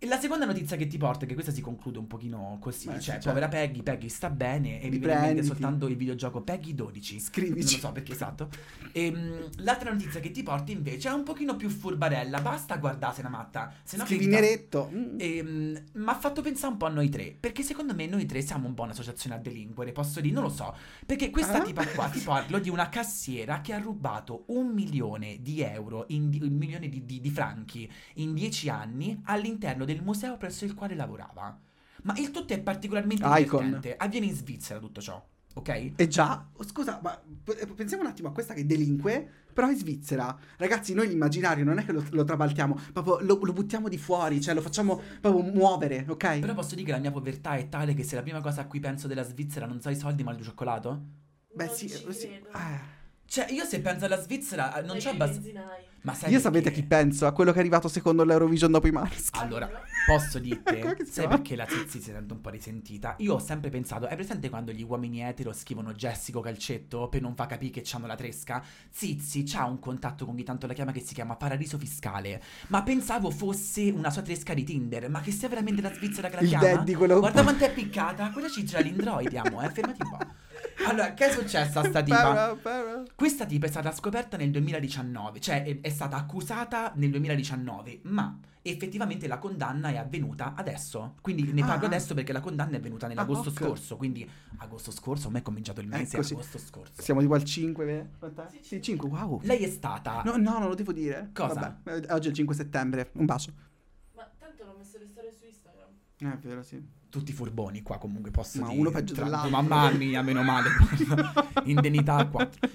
[0.03, 3.01] E la seconda notizia che ti porto, che questa si conclude un pochino così, Beh,
[3.01, 5.47] cioè sì, povera Peggy, Peggy sta bene e Ti mi viene in mente prenditi.
[5.47, 7.21] soltanto il videogioco Peggy 12.
[7.21, 7.53] Scrivici.
[7.53, 8.49] Non lo so perché esatto.
[8.93, 13.75] Ehm, l'altra notizia che ti porto invece è un pochino più furbarella, basta guardarsela matta.
[13.83, 14.89] Se no Scrivi che- neretto.
[14.91, 18.67] Mi ha fatto pensare un po' a noi tre, perché secondo me noi tre siamo
[18.67, 21.63] un po' un'associazione a delinquere, posso dire, non lo so, perché questa Ah?
[21.63, 26.31] tipa qua, ti parlo di una cassiera che ha rubato un milione di euro, in
[26.31, 30.75] di- un milione di, di- di franchi in dieci anni all'interno del museo presso il
[30.75, 31.59] quale lavorava.
[32.03, 33.65] Ma il tutto è particolarmente Icon.
[33.65, 35.23] divertente, avviene in Svizzera tutto ciò,
[35.55, 35.93] ok?
[35.97, 39.75] E già, oh, scusa, ma p- pensiamo un attimo a questa che delinque, però è
[39.75, 40.35] Svizzera.
[40.57, 44.41] Ragazzi, noi l'immaginario non è che lo, lo trabaltiamo, proprio lo, lo buttiamo di fuori,
[44.41, 46.39] cioè lo facciamo proprio muovere, ok?
[46.39, 48.67] Però posso dire che la mia povertà è tale che se la prima cosa a
[48.67, 51.03] cui penso della Svizzera non so i soldi ma il cioccolato?
[51.53, 52.29] Beh, Non sì, ci eh, sì.
[52.29, 52.49] credo.
[52.49, 52.99] eh.
[53.27, 55.51] Cioè, io se penso alla Svizzera eh, non c'è abbastanza...
[56.03, 57.27] Ma sai Io sapete a chi penso?
[57.27, 59.39] A quello che è arrivato secondo l'Eurovision dopo i Maneskin.
[59.41, 59.69] Allora,
[60.07, 60.81] posso dirti,
[61.11, 63.17] sai perché la Zizi si sente un po' risentita?
[63.19, 67.35] Io ho sempre pensato, hai presente quando gli uomini etero scrivono Jessico Calcetto per non
[67.35, 68.63] fa capire che c'hanno la tresca?
[68.91, 72.83] Zizi c'ha un contatto con chi tanto la chiama che si chiama Paradiso Fiscale, ma
[72.83, 76.43] pensavo fosse una sua tresca di Tinder, ma che sia veramente la Svizzera che la
[76.43, 76.65] Il chiama?
[76.65, 80.19] daddy, quello- Guarda quanto è piccata, quella ci gira l'indroid, amo, eh, fermati un po'.
[80.87, 82.57] Allora, che è successo a sta tipa?
[83.15, 88.39] Questa tipa è stata scoperta nel 2019, cioè è, è stata accusata nel 2019, ma
[88.63, 91.15] effettivamente la condanna è avvenuta adesso.
[91.21, 91.87] Quindi ne parlo Ah.
[91.87, 93.55] adesso perché la condanna è avvenuta nell'agosto ok.
[93.57, 94.29] scorso, quindi
[94.59, 96.33] agosto scorso, ormai è cominciato il mese, Ecco, sì.
[96.35, 97.01] agosto scorso.
[97.03, 98.09] Siamo tipo al 5, vero?
[98.13, 98.49] Aspetta.
[98.51, 99.41] Sì, Sì, 5, wow.
[99.43, 101.31] Lei è stata No, no, non lo devo dire.
[101.33, 101.79] Cosa?
[101.83, 103.11] Vabbè, eh, oggi è il 5 settembre.
[103.15, 103.53] Un bacio.
[104.15, 105.89] Ma tanto l'ho messo le storie su Instagram.
[106.19, 106.99] Eh, È vero, sì.
[107.11, 108.81] Tutti furboni qua comunque posso Ma dire.
[108.81, 109.51] uno peggio Tra- dell'altro.
[109.51, 110.71] Mamma mia, meno male.
[111.65, 112.69] Indennità a 4.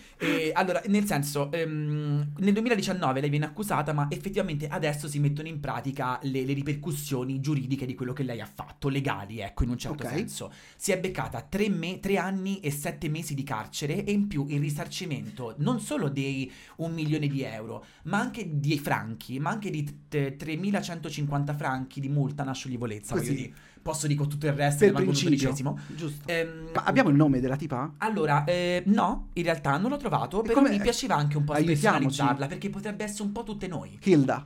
[0.53, 5.59] allora, nel senso, ehm, nel 2019 lei viene accusata, ma effettivamente adesso si mettono in
[5.59, 9.77] pratica le, le ripercussioni giuridiche di quello che lei ha fatto, legali, ecco, in un
[9.77, 10.09] certo Ok.
[10.13, 10.51] senso.
[10.75, 14.45] Si è beccata tre, me- tre anni e sette mesi di carcere e in più
[14.49, 19.69] il risarcimento non solo dei un milione di euro, ma anche di franchi, ma anche
[19.69, 23.35] di t- 3.150 franchi di multa a scioglievolezza, voglio Così.
[23.41, 23.53] dire.
[23.85, 25.53] Posso dire con tutto il resto, Per principio.
[25.95, 26.27] Giusto.
[26.27, 27.93] Ehm, Ma abbiamo il nome della tipa?
[27.99, 31.53] allora, eh, no, in realtà non l'ho trovato, E però mi piaceva anche un po'
[31.53, 31.77] Aiutiamoci.
[32.15, 33.95] spersonalizzarla, perché potrebbe essere un po' tutte noi.
[34.01, 34.43] Hilda.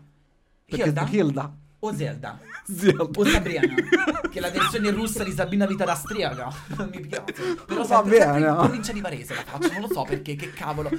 [0.66, 1.08] Perché Hilda?
[1.10, 1.56] Hilda.
[1.82, 2.38] O Zelda.
[2.66, 3.04] Zelda.
[3.04, 6.52] O Sabrina, che è la versione russa di Sabina Vita da Striaga.
[6.76, 7.56] Non mi piace.
[7.66, 10.90] Però Va sempre, in provincia di Varese la faccio, non lo so perché, che cavolo.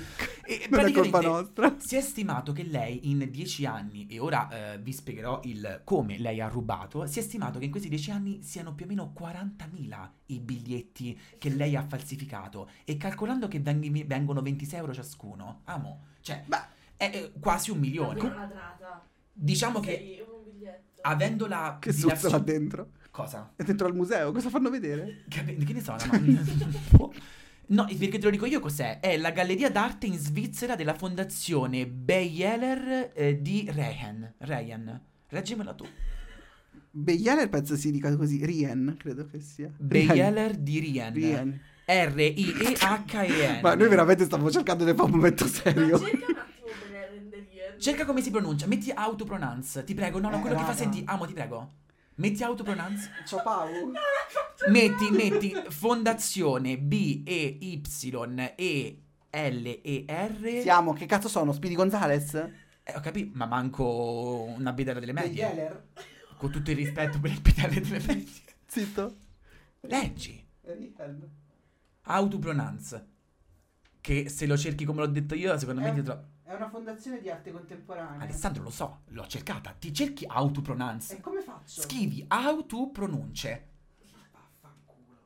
[0.43, 1.77] E Non è colpa nostra.
[1.79, 6.19] si è stimato che lei in dieci anni, e ora eh, vi spiegherò il come
[6.19, 9.13] lei ha rubato, si è stimato che in questi dieci anni siano più o meno
[9.19, 12.71] 40.000 i biglietti che lei ha falsificato.
[12.85, 16.63] E calcolando che venghi- vengono 26 euro ciascuno, amo, cioè, Beh.
[16.97, 18.15] è eh, quasi un milione.
[18.19, 19.03] Davvero una.
[19.33, 21.01] Diciamo che biglietto.
[21.03, 21.79] avendola...
[21.81, 22.91] Che suzza là dentro.
[23.11, 23.53] Cosa?
[23.57, 24.33] È dentro al museo.
[24.33, 25.25] Cosa fanno vedere?
[25.29, 27.09] Capi- che ne so, ma...
[27.71, 28.99] No, perché te lo dico io cos'è?
[28.99, 34.35] È la galleria d'arte in Svizzera della fondazione Beyeler eh, di Rehen.
[34.39, 35.01] Rehen.
[35.29, 35.87] Reggimela tu.
[36.91, 38.45] Beyeler penso si dica così.
[38.45, 39.71] Rien, credo che sia.
[39.79, 41.13] Beyeler di Rien.
[41.15, 41.61] Rien.
[41.87, 43.61] R-I-E-H-E-N.
[43.63, 45.99] Ma noi veramente stiamo cercando di fare un momento Ma serio.
[45.99, 47.70] cerca un attimo bene renderien.
[47.81, 48.67] Cerca come si pronuncia.
[48.67, 49.83] Metti autopronouns.
[49.87, 50.19] Ti prego.
[50.21, 51.03] No, no, Eh, quello che fa senti.
[51.07, 51.79] Amo, ti prego.
[52.17, 53.09] Metti autopronouns.
[53.27, 53.93] Ciao Paolo.
[54.69, 57.81] Metti, metti fondazione B-E-Y-E-L-E-R.
[60.61, 61.53] Siamo, che cazzo sono?
[61.53, 62.35] Speedy Gonzales?
[62.83, 65.47] Eh, ho capito, ma manco una bidera delle medie.
[65.47, 65.89] Beyeler?
[66.37, 68.29] Con tutto il rispetto per il pedale delle medie.
[68.67, 69.17] Zitto.
[69.81, 70.47] Leggi.
[70.63, 71.31] Rien.
[72.03, 73.03] Autopronouns.
[74.01, 75.95] Che se lo cerchi come l'ho detto io, secondo me Eh.
[75.95, 76.25] ti trovo.
[76.51, 78.23] È una fondazione di arte contemporanea.
[78.23, 79.71] Alessandro, lo so, l'ho cercata.
[79.71, 81.13] Ti cerchi autopronouns.
[81.13, 81.81] E come faccio?
[81.81, 83.69] Scrivi autopronunce.
[84.33, 85.17] Vaffanculo.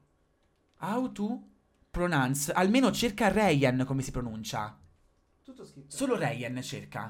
[0.81, 2.51] Autopronouns.
[2.51, 4.79] Almeno cerca Ryan come si pronuncia.
[5.43, 5.97] Tutto scritto.
[5.97, 7.09] Solo Ryan cerca.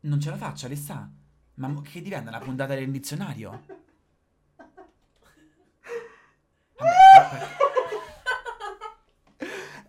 [0.00, 1.10] Non ce la faccio, Alessà.
[1.54, 3.64] Ma mo- che diventa una puntata del dizionario?
[6.76, 7.56] Vabbè,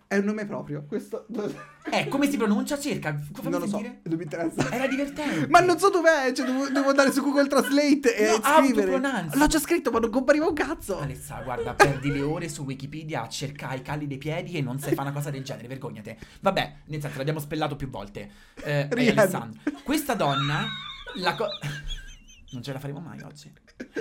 [0.08, 0.84] È un nome proprio.
[0.86, 1.26] Questo.
[1.90, 2.78] Eh, come si pronuncia?
[2.78, 3.18] Cerca.
[3.32, 4.00] fammi non lo so, sentire.
[4.02, 4.70] non mi interessa.
[4.70, 5.46] Era divertente.
[5.48, 9.00] Ma non so dov'è, cioè devo, devo andare su Google Translate e No, scrivere.
[9.32, 10.98] L'ho già scritto, ma non compariva un cazzo.
[10.98, 14.78] Alessa, guarda, perdi le ore su Wikipedia a cercare i calli dei piedi e non
[14.78, 16.18] sai fare una cosa del genere, vergognate.
[16.40, 18.30] Vabbè, nel senso, l'abbiamo spellato più volte.
[18.62, 19.16] Eh, Riad.
[19.16, 20.66] Alessandro, questa donna,
[21.14, 21.48] la co-
[22.52, 23.50] Non ce la faremo mai oggi.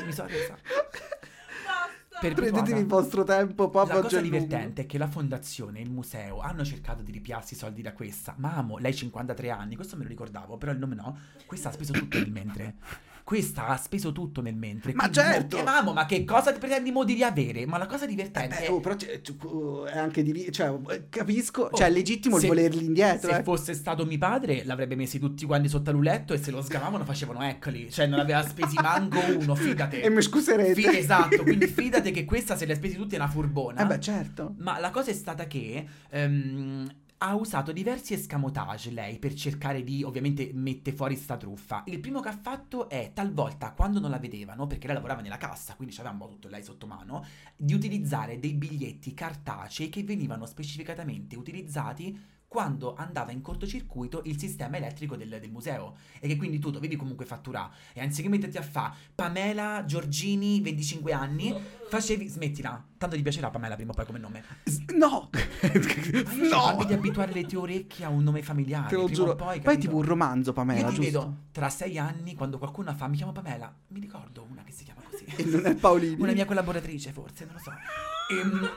[0.04, 0.58] Mi sono resa.
[2.20, 5.92] Per Prendetevi il vostro tempo, poi La cosa divertente è che la fondazione e il
[5.92, 8.34] museo hanno cercato di ripiarsi i soldi da questa.
[8.38, 11.16] Ma amo, lei 53 anni, questo me lo ricordavo, però il nome no.
[11.46, 12.76] Questa ha speso tutto nel mentre.
[13.28, 14.94] Questa ha speso tutto nel mentre.
[14.94, 15.62] Ma certo!
[15.84, 17.66] mo- ma che cosa pretendi mo di riavere?
[17.66, 18.72] Ma la cosa divertente Beh, è...
[18.72, 18.96] oh, però
[19.84, 23.40] è anche di cioè eh, capisco, Oh, cioè è legittimo il se- volerli indietro, Se
[23.40, 23.44] eh.
[23.44, 27.04] fosse stato mio padre, l'avrebbe messi tutti quanti sotto al letto e se lo sgavavano
[27.04, 27.92] facevano eccoli.
[27.92, 30.00] Cioè, non aveva spesi manco uno, fidate.
[30.08, 30.74] E mi scuserete.
[30.74, 33.82] Fi- esatto, quindi fidate che questa se li ha spesi tutti è una furbona.
[33.82, 34.56] Eh beh, certo.
[34.60, 40.04] Ma la cosa è stata che ehm, ha usato diversi escamotage lei per cercare di,
[40.04, 41.84] ovviamente, mette fuori sta truffa.
[41.88, 45.38] Il primo che ha fatto è talvolta, quando non la vedevano, perché lei lavorava nella
[45.38, 47.26] cassa, quindi c'aveva un po' tutto lei sotto mano,
[47.56, 54.78] di utilizzare dei biglietti cartacei che venivano specificatamente utilizzati quando andava in cortocircuito il sistema
[54.78, 58.62] elettrico del, del museo e che quindi tu dovevi comunque fatturare e anziché metterti a
[58.62, 61.54] fa Pamela Giorgini 25 anni
[61.90, 65.30] facevi smettila tanto ti piacerà Pamela prima o poi come nome S- no.
[65.32, 66.98] cercando di no.
[67.00, 69.32] abituare le tue orecchie a un nome familiare Te lo prima giuro.
[69.32, 69.82] o poi, Poi, capito?
[69.82, 71.20] tipo un romanzo, Pamela, io ti giusto?
[71.20, 74.86] vedo tra sei anni quando qualcuno fa mi chiamo Pamela mi ricordo una che si
[74.86, 76.22] chiama così E non è Paolini.
[76.22, 77.72] una mia collaboratrice forse non lo so
[78.30, 78.70] Ehm,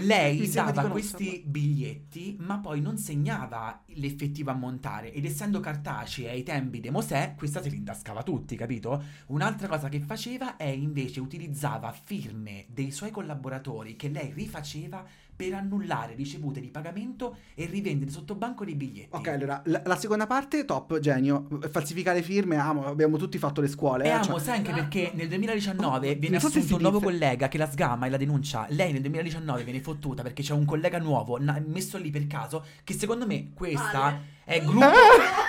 [0.00, 5.12] lei dava questi biglietti, ma poi non segnava l'effettivo ammontare.
[5.12, 9.02] Ed essendo cartacei ai tempi di Mosè, questa se li intascava tutti, capito?
[9.26, 15.04] Un'altra cosa che faceva è invece utilizzava firme dei suoi collaboratori che lei rifaceva
[15.40, 19.08] per annullare ricevute di pagamento e rivendere sotto banco dei biglietti.
[19.16, 21.46] Ok, allora, la, la seconda parte, top, genio.
[21.70, 24.04] Falsificare firme, amo, abbiamo tutti fatto le scuole.
[24.04, 27.10] E eh, amo, cioè- sai anche perché nel 2019 Oh, viene assunto un nuovo dice.
[27.10, 28.66] collega che la sgama e la denuncia.
[28.68, 32.62] Lei nel 2019 viene fottuta perché c'è un collega nuovo na- messo lì per caso
[32.84, 34.20] che secondo me questa Ale.
[34.44, 34.86] è gruppo...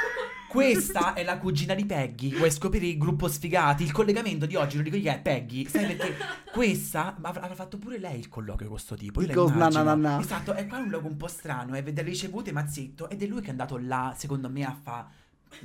[0.51, 2.35] Questa è la cugina di Peggy.
[2.35, 3.83] Vuoi scoprire il gruppo sfigati?
[3.83, 5.65] Il collegamento di oggi, lo dico io, è Peggy.
[5.65, 6.13] Sai perché?
[6.51, 9.21] Questa avrà fatto pure lei il colloquio con questo tipo.
[9.21, 9.83] Io la Dico, na, immagino.
[9.83, 10.19] na, na, na.
[10.19, 11.73] Esatto, è qua un luogo un po' strano.
[11.75, 13.09] È vedere ricevute, ma zitto.
[13.09, 15.07] Ed è lui che è andato là, secondo me, a fa.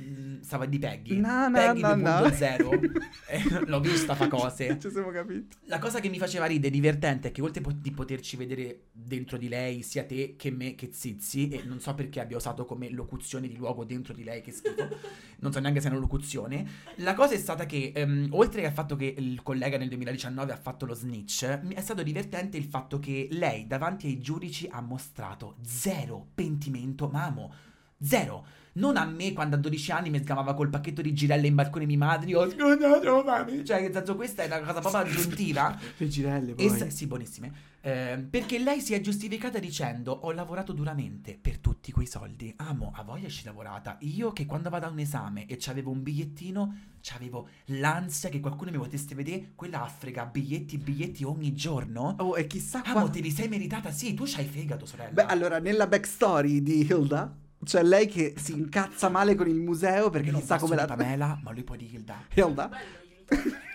[0.01, 1.17] Mm, Stava di Peggy.
[1.17, 2.21] Na, na, Peggy na.
[2.21, 3.01] 2.0.
[3.27, 4.77] Eh, L'ho vista fa cose.
[4.79, 5.47] Ci siamo capiti.
[5.65, 9.37] La cosa che mi faceva ridere, divertente, è che oltre po- di poterci vedere dentro
[9.37, 12.89] di lei, sia te che me che Zizi, e non so perché abbia usato come
[12.89, 14.87] locuzione di luogo dentro di lei, che schifo,
[15.39, 16.65] non so neanche se è una locuzione,
[16.97, 20.57] la cosa è stata che, ehm, oltre al fatto che il collega nel 2019 ha
[20.57, 25.57] fatto lo snitch, è stato divertente il fatto che lei davanti ai giudici ha mostrato
[25.63, 27.53] zero pentimento, ma amo,
[28.01, 28.45] zero.
[28.77, 31.85] Non a me quando a 12 anni mi sgamava col pacchetto di girelle in balcone
[31.85, 33.65] mia madre, ho scusato mami.
[33.65, 35.77] Cioè, nel senso, questa è una cosa proprio aggiuntiva.
[35.97, 36.65] Le girelle, poi.
[36.65, 37.75] E sì, buonissime.
[37.81, 42.53] Eh, perché lei si è giustificata dicendo: Ho lavorato duramente per tutti quei soldi.
[42.57, 43.97] Amo, a voglia ci lavorata.
[44.01, 48.69] Io che quando vado a un esame e c'avevo un bigliettino, c'avevo l'ansia che qualcuno
[48.69, 49.53] mi potesse vedere.
[49.55, 52.15] Quella affrega biglietti, biglietti ogni giorno.
[52.19, 53.09] Oh, e chissà Amo, qua...
[53.09, 53.89] te li sei meritata.
[53.89, 55.11] Sì, tu c'hai fegato, sorella.
[55.11, 60.09] Beh, allora, nella backstory di Hilda, c'è lei che si incazza male con il museo
[60.09, 60.85] perché non posso come la...
[60.85, 62.23] Pamela, ma lui poi di Hilda.
[62.33, 62.69] Hilda?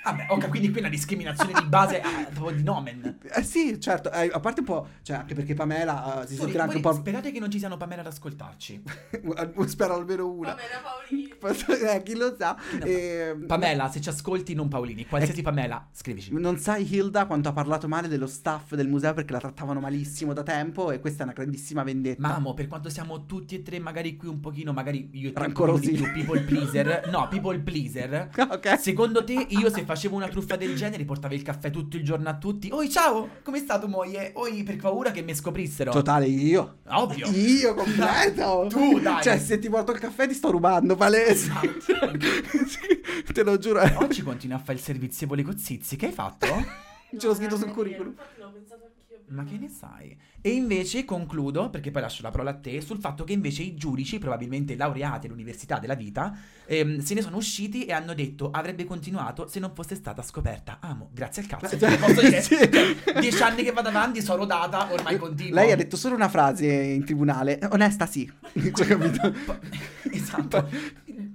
[0.04, 0.10] Io.
[0.10, 3.18] Vabbè, ok, quindi qui è una discriminazione di base ah, proprio di nomen.
[3.22, 6.64] Eh sì, certo, eh, a parte un po', cioè anche perché Pamela eh, si sentirà
[6.64, 6.92] anche un po'...
[6.92, 8.82] Sperate che non ci siano Pamela ad ascoltarci.
[9.66, 10.48] Spero almeno una.
[10.50, 11.30] Vabbè, la Paolini.
[11.94, 12.56] eh, chi lo sa.
[12.78, 12.84] No.
[12.84, 15.06] Eh, Pamela, se ci ascolti, non Paolini.
[15.06, 16.32] Qualsiasi Pamela, scrivici.
[16.32, 20.32] Non sai Hilda quanto ha parlato male dello staff del museo perché la trattavano malissimo
[20.32, 22.26] da tempo e questa è una grandissima vendetta.
[22.26, 25.40] Mammo, per quanto siamo tutti e tre magari qui un pochino, magari io e te
[25.40, 25.92] Rancorosi.
[25.92, 27.08] più people pleaser.
[27.10, 28.30] No, people pleaser.
[28.36, 28.78] ok.
[28.78, 32.28] Secondo te, io se facevo una truffa del genere, portavo il caffè tutto il giorno
[32.28, 32.70] a tutti.
[32.72, 34.32] Oi, ciao, come sta tu moglie?
[34.34, 35.92] Oi, per paura che mi scoprissero.
[35.92, 36.78] Totale io.
[36.88, 37.28] Ovvio.
[37.28, 38.66] Io completo.
[38.72, 39.22] Tu, dai.
[39.22, 41.50] Cioè, se ti porto il caffè ti sto rubando, palese.
[41.50, 42.18] Esatto.
[43.32, 43.82] Te lo giuro.
[43.96, 45.96] Oggi continui a fare il servizievole con Zizi.
[45.96, 46.46] Che hai fatto?
[47.18, 48.12] Ce l'ho scritto sul curriculum.
[48.12, 48.91] Infatti l'ho pensato.
[49.32, 50.14] Ma che ne sai?
[50.42, 53.74] E invece concludo, perché poi lascio la parola a te, sul fatto che invece i
[53.74, 58.84] giudici, probabilmente laureati all'università della vita, ehm, se ne sono usciti e hanno detto avrebbe
[58.84, 60.78] continuato se non fosse stata scoperta.
[60.80, 61.78] Amo, grazie al cazzo.
[61.82, 62.56] Cioè, Posso dire, sì.
[62.56, 65.54] cioè, dieci anni che vado avanti, sono rodata, ormai continuo.
[65.54, 67.58] Lei ha detto solo una frase in tribunale.
[67.70, 68.30] Onesta, sì.
[68.52, 69.34] Cioè, capito?
[70.10, 70.68] esatto.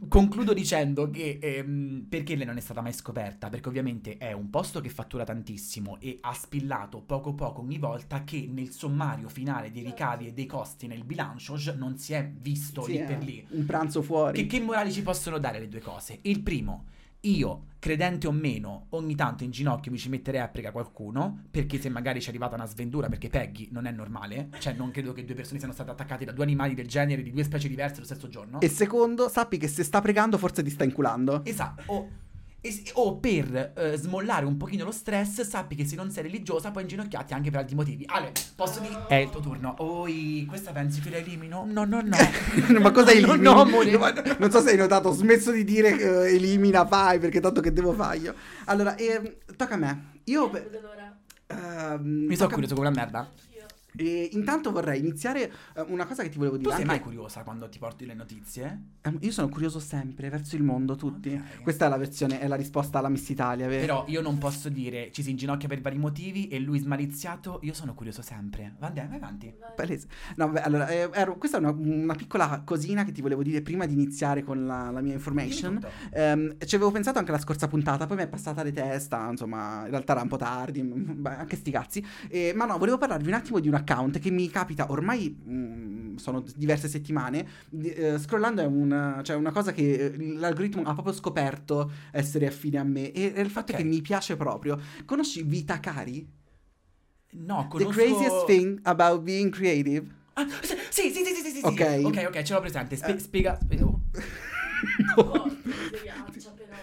[0.08, 3.50] Concludo dicendo che ehm, perché lei non è stata mai scoperta?
[3.50, 8.24] Perché ovviamente è un posto che fattura tantissimo e ha spillato poco poco ogni volta
[8.24, 12.84] che nel sommario finale dei ricavi e dei costi nel bilancio non si è visto
[12.84, 13.46] Sì, lì è per lì.
[13.50, 14.42] Un pranzo fuori.
[14.42, 16.20] Che, che morali ci possono dare le due cose?
[16.22, 16.86] Il primo,
[17.22, 21.80] io, credente o meno, ogni tanto in ginocchio mi ci metterei a pregare qualcuno, perché
[21.80, 25.14] se magari ci è arrivata una svendura, perché Peggy non è normale, cioè non credo
[25.14, 28.00] che due persone siano state attaccate da due animali del genere, di due specie diverse
[28.00, 28.62] lo stesso giorno.
[28.62, 31.44] E secondo, sappi che se sta pregando forse ti sta inculando.
[31.46, 32.10] Esatto, o,
[32.62, 36.72] es- o per eh, smollare un pochino lo stress, sappi che se non sei religiosa
[36.72, 38.04] puoi inginocchiarti anche per altri motivi.
[38.08, 39.06] Ale, posso dire?
[39.08, 39.76] È il tuo turno.
[39.80, 41.66] Oi, questa pensi che la elimino?
[41.70, 42.18] No, no, no.
[42.80, 43.42] Ma cosa No, elimini?
[43.44, 43.98] no, amore.
[43.98, 47.62] Ma- non so se hai notato, ho smesso di dire eh, elimina, fai, perché tanto
[47.62, 48.34] che devo fare io.
[48.66, 50.12] Allora, ehm, tocca a me.
[50.26, 50.42] Io...
[50.42, 51.18] Non vedo l'ora.
[51.48, 53.30] ehm, Mi sono curioso come una merda.
[53.98, 56.72] E intanto vorrei iniziare eh, una cosa che ti volevo Tu dire.
[56.76, 58.82] sei anche- mai curiosa quando ti porti le notizie?
[59.02, 61.34] Ehm, io sono curioso sempre, verso il mondo, tutti.
[61.34, 61.62] Ok.
[61.64, 63.82] Questa è la versione, è la risposta alla Miss Italia, vero?
[63.82, 67.74] Però io non posso dire ci si inginocchia per vari motivi e lui smaliziato, io
[67.74, 68.76] sono curioso sempre.
[68.80, 69.54] Va bene, vai avanti.
[69.76, 70.08] Palese.
[70.36, 73.62] No, beh, allora, eh, ero- questa è una, una piccola cosina che ti volevo dire
[73.62, 75.80] prima di iniziare con la, la mia information.
[76.14, 79.84] Ehm, ci avevo pensato anche la scorsa puntata, poi mi è passata di testa, insomma,
[79.86, 82.06] in realtà era un po' tardi, beh, anche sti cazzi.
[82.30, 86.16] Eh, ma no, volevo parlarvi un attimo di un account che mi capita ormai, mm,
[86.18, 87.48] sono diverse settimane,
[87.82, 92.78] eh, scrollando è una, cioè una cosa che eh, l'algoritmo ha proprio scoperto essere affine
[92.80, 93.78] a me e, e il fatto Ok.
[93.78, 94.80] che mi piace proprio.
[95.06, 96.28] Conosci Vita Cari?
[97.30, 97.90] No, The conosco...
[97.92, 100.06] craziest thing about being creative.
[100.34, 101.62] Ah, sì, sì, sì, sì, sì, sì, sì.
[101.64, 102.02] Ok.
[102.04, 102.96] Ok, ok, ce l'ho presente.
[102.96, 103.20] Spie- Eh.
[103.20, 103.58] spiega...
[103.62, 103.82] spie-
[105.16, 105.47] oh.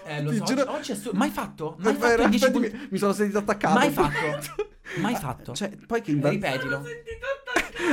[0.06, 1.76] Eh, lo Ti so, giuro- oggi, è su- Mai fatto?
[1.78, 2.88] Mai fatto in 10 aspettami, punti?
[2.90, 3.74] mi sono sentito attaccato.
[3.74, 4.66] Mai fatto?
[5.00, 5.52] Mai fatto?
[5.54, 6.34] Cioè, poi che invaso.
[6.34, 6.70] Ripetilo.
[6.72, 7.26] Sono sentito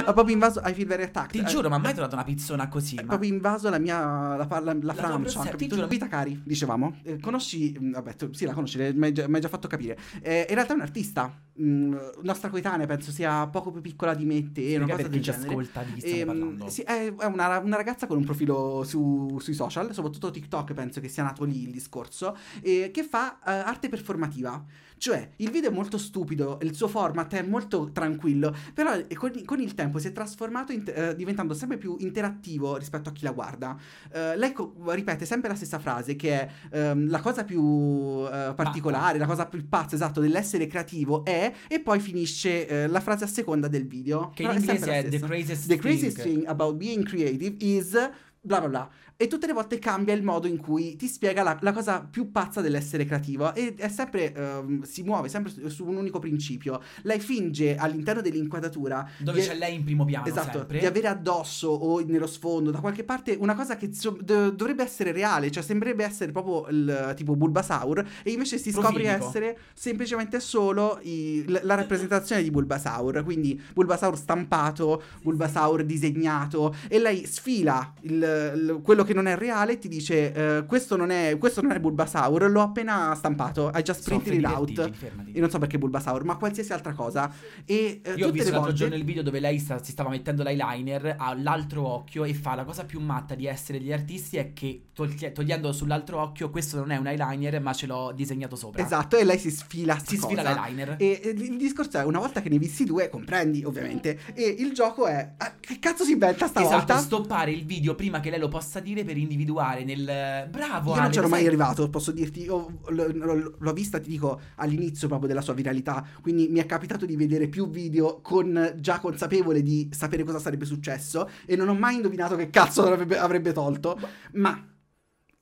[0.09, 0.61] Ha proprio invaso.
[0.65, 1.31] I feel very attacked.
[1.31, 2.97] Ti Eh, giuro, ma mai trovato una pizzona così?
[2.97, 3.07] Ha Ma...
[3.09, 4.35] proprio invaso la mia.
[4.35, 5.49] la, la, la Francia.
[5.55, 5.87] ti giuro.
[5.87, 6.95] Vita cari, dicevamo.
[7.03, 7.75] Eh, conosci.
[7.79, 9.97] mh, Vabbè, tu, sì, la conosci, mi hai già, fatto capire.
[10.21, 11.33] Eh, in realtà è un artista.
[11.53, 14.75] mh, nostra coetanea, penso sia poco più piccola di me e te.
[14.77, 15.47] Una cosa del ci genere.
[15.49, 16.69] ascolta di chi stiamo Ehm, parlando.
[16.69, 20.99] sì, è, è una, una ragazza con un profilo su- sui social, soprattutto TikTok, penso
[20.99, 24.63] che sia nato lì il discorso, eh, che fa eh, arte performativa.
[25.01, 29.31] Cioè, il video è molto stupido, il suo format è molto tranquillo, però eh, con,
[29.45, 33.23] con il tempo si è trasformato in- eh, diventando sempre più interattivo rispetto a chi
[33.23, 33.75] la guarda.
[34.13, 38.53] Eh, lei co- ripete sempre la stessa frase, che è ehm, la cosa più eh,
[38.55, 43.23] particolare, la cosa più pazza, esatto, dell'essere creativo è, e poi finisce eh, la frase
[43.23, 44.29] a seconda del video.
[44.35, 46.35] Che in Però è sempre inglese la è the craziest The craziest thing.
[46.35, 47.97] thing about being creative is
[48.39, 48.89] bla bla bla.
[49.21, 52.31] E tutte le volte cambia il modo in cui ti spiega la, la cosa più
[52.31, 53.53] pazza dell'essere creativo.
[53.53, 56.81] E è sempre, ehm, si muove sempre su, su un unico principio.
[57.03, 60.79] Lei finge all'interno dell'inquadratura Dove c'è lei in primo piano Esatto, sempre.
[60.79, 64.81] di avere addosso o nello sfondo, da qualche parte, una cosa che so- do- dovrebbe
[64.81, 69.27] essere reale, cioè sembrerebbe essere proprio il tipo Bulbasaur, e invece si scopre Profilico.
[69.27, 76.97] essere semplicemente solo i- l- la rappresentazione di Bulbasaur, quindi Bulbasaur stampato, Bulbasaur disegnato, e
[76.97, 78.13] lei sfila il-
[78.55, 81.79] il- quello che non è reale ti dice eh, questo, non è, questo non è
[81.79, 84.91] Bulbasaur, l'ho appena stampato, I just Soffri printed di it out.
[85.33, 87.31] E non so perché Bulbasaur, ma qualsiasi altra cosa.
[87.65, 88.75] E eh, Io ho visto l'altro volte...
[88.75, 92.63] giorno il video dove lei sta- si stava mettendo l'eyeliner all'altro occhio e fa la
[92.63, 96.91] cosa più matta di essere gli artisti è che togli- togliendo sull'altro occhio questo non
[96.91, 98.83] è un eyeliner ma ce l'ho disegnato sopra.
[98.83, 100.61] Esatto, e lei si sfila Si sfila cosa.
[100.61, 100.95] l'eyeliner.
[100.97, 104.55] E e il discorso è, una volta che ne hai visti due, comprendi ovviamente, e
[104.59, 106.77] il gioco è, ah, che cazzo si inventa stavolta?
[106.77, 110.47] Esatto, stoppare il video prima che lei lo possa dire per individuare nel...
[110.49, 113.99] Bravo, Io non Ale, c'ero lo mai sai- arrivato, posso dirti, io l- l'ho vista,
[113.99, 118.19] ti dico, all'inizio proprio della sua viralità, quindi mi è capitato di vedere più video
[118.21, 122.83] con già consapevole di sapere cosa sarebbe successo e non ho mai indovinato che cazzo
[122.83, 123.99] avrebbe, avrebbe tolto,
[124.33, 124.65] ma...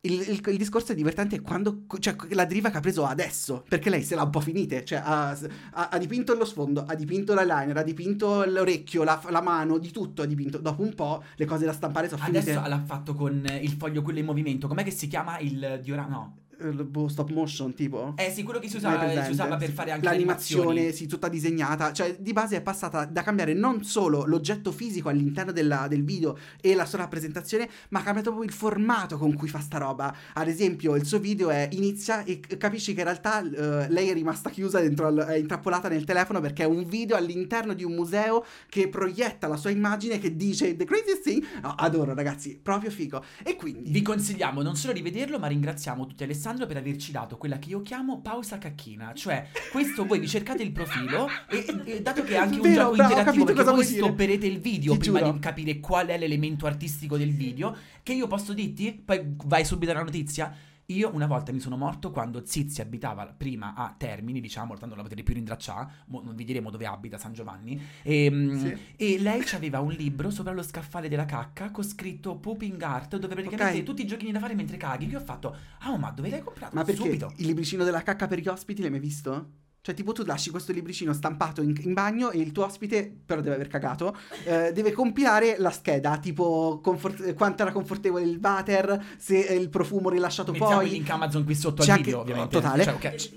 [0.01, 3.89] Il, il- il discorso è divertente quando, cioè, la deriva che ha preso adesso, perché
[3.89, 5.31] lei se l'ha un po' finite, cioè ha,
[5.71, 9.91] ha- ha dipinto lo sfondo, ha dipinto l'eyeliner, ha dipinto l'orecchio, la, la mano, di
[9.91, 10.57] tutto ha dipinto.
[10.59, 12.51] Dopo un po' le cose da stampare sono finite.
[12.51, 14.69] Adesso l'ha fatto con il foglio quello in movimento.
[14.69, 16.07] Com'è che si chiama il diorama?
[16.15, 16.37] No.
[16.61, 18.13] Eh, boh, stop motion tipo.
[18.17, 19.25] Eh sì, quello che si, usava, presente?
[19.25, 21.93] si usava per fare anche l'animazione, sì, tutta disegnata.
[21.93, 26.37] Cioè, di base è passata da cambiare non solo l'oggetto fisico all'interno della- del video
[26.59, 30.13] e la sua rappresentazione, ma ha cambiato proprio il formato con cui fa sta roba.
[30.33, 34.13] Ad esempio, il suo video è inizia e capisci che in realtà eh, lei è
[34.13, 37.93] rimasta chiusa dentro, al- è intrappolata nel telefono perché è un video all'interno di un
[37.93, 41.43] museo che proietta la sua immagine che dice The craziest thing.
[41.61, 43.23] No, adoro, ragazzi, proprio figo.
[43.43, 43.91] E quindi.
[43.91, 47.59] Vi consigliamo non solo di vederlo, ma ringraziamo tutti Alessandro Alessandro per averci dato quella
[47.59, 49.13] che io chiamo pausa cacchina.
[49.13, 52.73] Cioè, questo voi vi cercate il profilo e, e dato che è anche un Vero,
[52.75, 55.31] gioco bravo, interattivo perché voi stopperete il video Ti prima giuro.
[55.31, 58.91] di capire qual è l'elemento artistico del video, che io posso dirti?
[58.93, 60.53] Poi vai subito alla notizia.
[60.89, 64.97] Io una volta mi sono morto quando Zizi abitava prima a Termini, diciamo, tanto non
[64.97, 68.77] la potete più rintracciare, mo- non vi diremo dove abita San Giovanni, e, mm, Sì.
[68.95, 73.35] e lei aveva un libro sopra lo scaffale della cacca con scritto Pooping Art, dove
[73.35, 73.83] praticamente Ok.
[73.83, 75.05] tutti i giochini da fare mentre caghi.
[75.07, 76.75] Io ho fatto, ah ma dove l'hai comprato?
[76.75, 77.33] Ma perché Subito.
[77.37, 79.49] il libricino della cacca per gli ospiti l'hai mai visto?
[79.81, 83.39] Cioè, tipo, tu lasci questo libricino stampato in, in bagno e il tuo ospite, però
[83.39, 89.01] deve aver cagato, eh, deve compilare la scheda, tipo comfort- quanto era confortevole il water,
[89.17, 90.85] se il profumo rilasciato Mettiamo poi.
[90.87, 92.49] il link Amazon qui sotto C'è al anche- video, ovviamente.
[92.59, 92.83] totale.
[92.83, 93.29] Cioè, ok.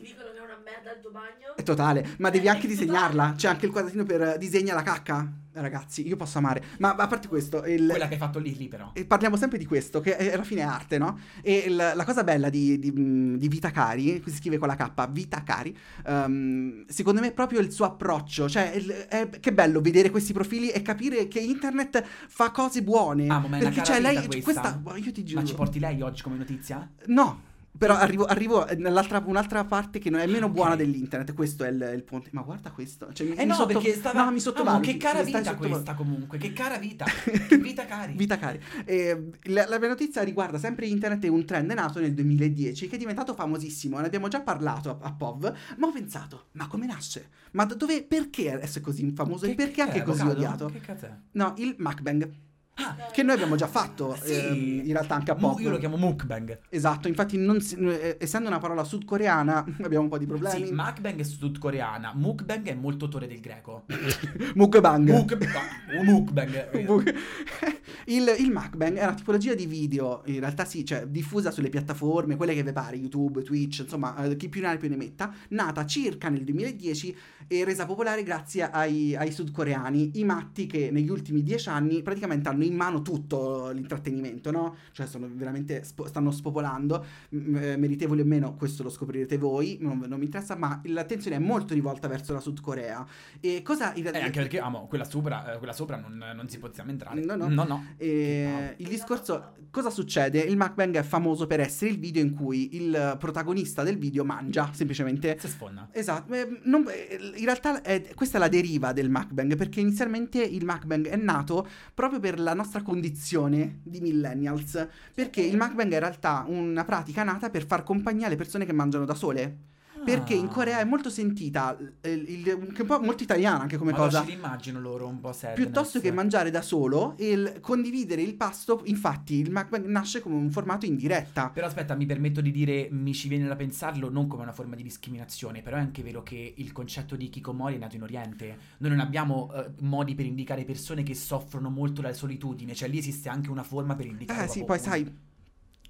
[1.00, 1.56] Tuo bagno.
[1.56, 3.34] È totale, ma devi anche disegnarla.
[3.36, 5.32] C'è anche il quadratino per eh, disegna la cacca.
[5.54, 6.64] Ragazzi, io posso amare.
[6.78, 8.90] Ma a parte questo, il, Quella che hai fatto lì, lì però.
[8.94, 11.18] E parliamo sempre di questo, che è- alla fine è arte, no?
[11.42, 14.76] E il- la cosa bella di, di, di Vita Cari, qui si scrive con la
[14.76, 18.48] K, Vita Cari, ehm, secondo me è proprio il suo approccio.
[18.48, 23.26] Cioè, il- è- che bello vedere questi profili e capire che internet fa cose buone.
[23.28, 24.72] Ah, ma è una perché vita lei, questa.
[24.72, 25.42] boh, io ti giuro.
[25.42, 26.88] Ma ci porti lei oggi come notizia?
[27.06, 27.50] No.
[27.76, 31.32] Però arrivo, arrivo nell'altra un'altra parte che non è meno buona dell'internet.
[31.34, 32.28] Questo è il, il ponte.
[32.32, 33.12] Ma guarda questo.
[33.12, 34.24] Cioè, mi, Eh mi no, sotto- perché stava...
[34.24, 34.92] No, mi Ah, sottovaluti.
[34.92, 37.06] che cara vita sottovalu- questa comunque, che cara vita.
[37.48, 38.12] che vita cari.
[38.12, 38.60] Vita cari.
[38.84, 42.94] Eh, la, la mia notizia riguarda sempre internet e un trend nato nel 2010 che
[42.96, 43.98] è diventato famosissimo.
[43.98, 47.30] Ne abbiamo già parlato a, a POV, ma ho pensato, ma come nasce?
[47.52, 50.66] Ma dove, perché adesso è così famoso e perché anche così odiato?
[50.66, 51.10] Che cazzo è?
[51.32, 52.30] No, il mukbang,
[52.74, 54.32] Ah, che noi abbiamo già fatto Sì.
[54.32, 55.60] ehm, in realtà anche a POV.
[55.60, 56.58] io lo chiamo mukbang.
[56.70, 60.66] Esatto, infatti si- eh, essendo una parola sudcoreana abbiamo un po' di problemi.
[60.66, 63.84] Sì, mukbang è sudcoreana, mukbang è molto autore del greco.
[64.54, 65.08] Mukbang.
[65.10, 66.02] Mukbang.
[66.02, 66.84] mukbang.
[66.86, 67.14] Muk-
[68.06, 72.36] il, il mukbang è una tipologia di video, in realtà sì, cioè diffusa sulle piattaforme,
[72.36, 75.30] quelle che vi pare, YouTube, Twitch, insomma, eh, chi più ne ha più ne metta,
[75.48, 77.16] nata circa nel 2010
[77.48, 82.48] e resa popolare grazie ai, ai sudcoreani, i matti che negli ultimi dieci anni praticamente
[82.48, 84.76] hanno in mano tutto l'intrattenimento, no?
[84.92, 89.78] Cioè sono veramente, spo- stanno spopolando, m- eh, meritevoli o meno, questo lo scoprirete voi,
[89.80, 93.04] non, non mi interessa, ma l'attenzione è molto rivolta verso la Sud Corea.
[93.40, 94.24] E cosa in Eh, realtà...
[94.26, 97.24] anche perché, amo, quella sopra, eh, quella sopra non, non si possiamo entrare.
[97.24, 97.48] No, no.
[97.48, 97.64] no.
[97.64, 97.84] no.
[97.96, 100.40] E il discorso, cosa succede?
[100.40, 104.70] Il mukbang è famoso per essere il video in cui il protagonista del video mangia,
[104.72, 105.36] semplicemente.
[105.38, 105.88] Si sfonda.
[105.92, 107.80] Esatto, eh, non- eh, in realtà
[108.14, 112.51] questa è la deriva del mukbang, perché inizialmente il mukbang è nato proprio per la
[112.54, 117.82] nostra condizione di millennials, perché il mukbang è in realtà una pratica nata per far
[117.82, 119.71] compagnia alle persone che mangiano da sole.
[120.04, 120.48] Perché in Ah.
[120.48, 124.24] Corea è molto sentita, eh, il- è un po' molto italiana anche come Ma cosa.
[124.24, 125.54] ci immagino loro un po' sad.
[125.54, 130.34] Piuttosto che mangiare da solo e il- condividere il pasto, infatti il mukbang nasce come
[130.36, 131.50] un formato in diretta.
[131.50, 134.74] Però aspetta, mi permetto di dire, mi ci viene da pensarlo non come una forma
[134.74, 138.56] di discriminazione, però è anche vero che il concetto di Kikomori è nato in Oriente.
[138.78, 142.98] Noi non abbiamo eh, modi per indicare persone che soffrono molto la solitudine, cioè lì
[142.98, 145.10] esiste anche una forma per indicare Eh sì, poi sai,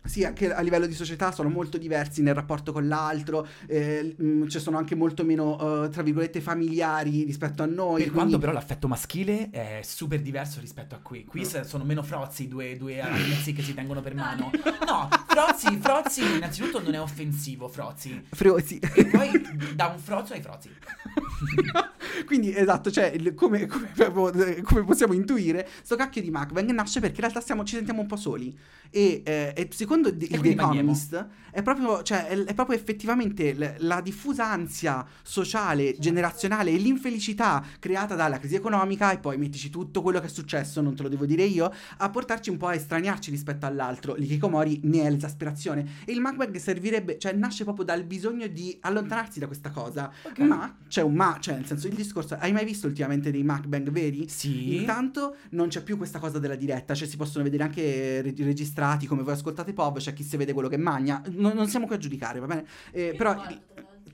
[0.05, 4.47] sì, anche a livello di società sono molto diversi nel rapporto con l'altro, eh, mm,
[4.49, 8.03] ci sono anche molto meno, eh, tra virgolette, familiari rispetto a noi.
[8.03, 11.25] Per quindi- quanto però l'affetto maschile è super diverso rispetto a qui.
[11.25, 14.51] Qui se- sono meno frozzi i due, due ragazzi che si tengono per mano.
[14.87, 18.23] No, frozzi, frozzi innanzitutto non è offensivo, frozzi.
[18.65, 18.79] Sì.
[18.95, 19.31] E poi
[19.75, 20.71] da un frozzo ai frozzi.
[22.27, 27.17] Quindi esatto, cioè come, come proprio- come possiamo intuire, sto cacchio di mukbang nasce perché
[27.17, 28.57] in realtà stiamo- ci sentiamo un po' soli.
[28.91, 33.53] E, eh, e secondo il The quindi Economist è proprio, cioè, è, è proprio effettivamente
[33.53, 39.69] l- la diffusa ansia sociale, generazionale e l'infelicità creata dalla crisi economica, e poi mettici
[39.69, 42.69] tutto quello che è successo, non te lo devo dire io, a portarci un po'
[42.69, 44.15] a estraniarci rispetto all'altro.
[44.15, 45.87] L'Ikikomori ne è l'esasperazione.
[46.07, 50.11] E il mukbang servirebbe, cioè nasce proprio dal bisogno di allontanarsi da questa cosa.
[50.23, 50.39] Ok.
[50.39, 53.91] Ma c'è un ma, cioè nel senso il discorso, hai mai visto ultimamente dei mukbang
[53.91, 54.27] veri?
[54.29, 54.77] Sì.
[54.77, 59.07] Intanto non c'è più questa cosa della diretta, cioè si possono vedere anche re- registrati
[59.07, 61.95] come voi ascoltate POV, c'è chi si vede quello che magna, non, non siamo qui
[61.97, 62.65] a giudicare, va bene?
[62.93, 63.35] Eh, però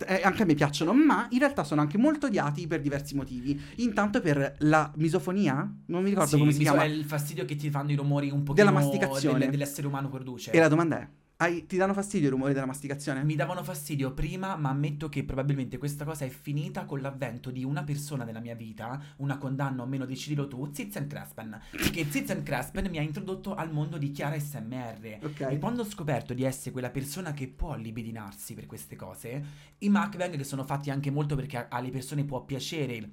[0.07, 3.61] eh, anche a me piacciono, ma in realtà sono anche molto odiati per diversi motivi.
[3.77, 6.87] Intanto per la misofonia, non mi ricordo Sì, come si mi so- chiama.
[6.87, 9.49] È il fastidio che ti fanno i rumori un po' Della masticazione.
[9.49, 10.51] dell'essere umano produce.
[10.53, 11.09] E la domanda è,
[11.41, 13.23] hai- ti danno fastidio i rumori della masticazione?
[13.23, 17.63] Mi davano fastidio prima, ma ammetto che probabilmente questa cosa è finita con l'avvento di
[17.63, 21.61] una persona nella mia vita, una condanna o meno decidilo tu, Ziz Crespen.
[21.93, 25.19] Che Ziz Crespen mi ha introdotto al mondo di Chiara SMR.
[25.23, 25.41] Ok.
[25.43, 29.45] E quando ho scoperto di essere quella persona che può libidinarsi per queste cose,
[29.79, 33.13] i mukbang che sono fatti anche molto perché a- alle persone può piacere il-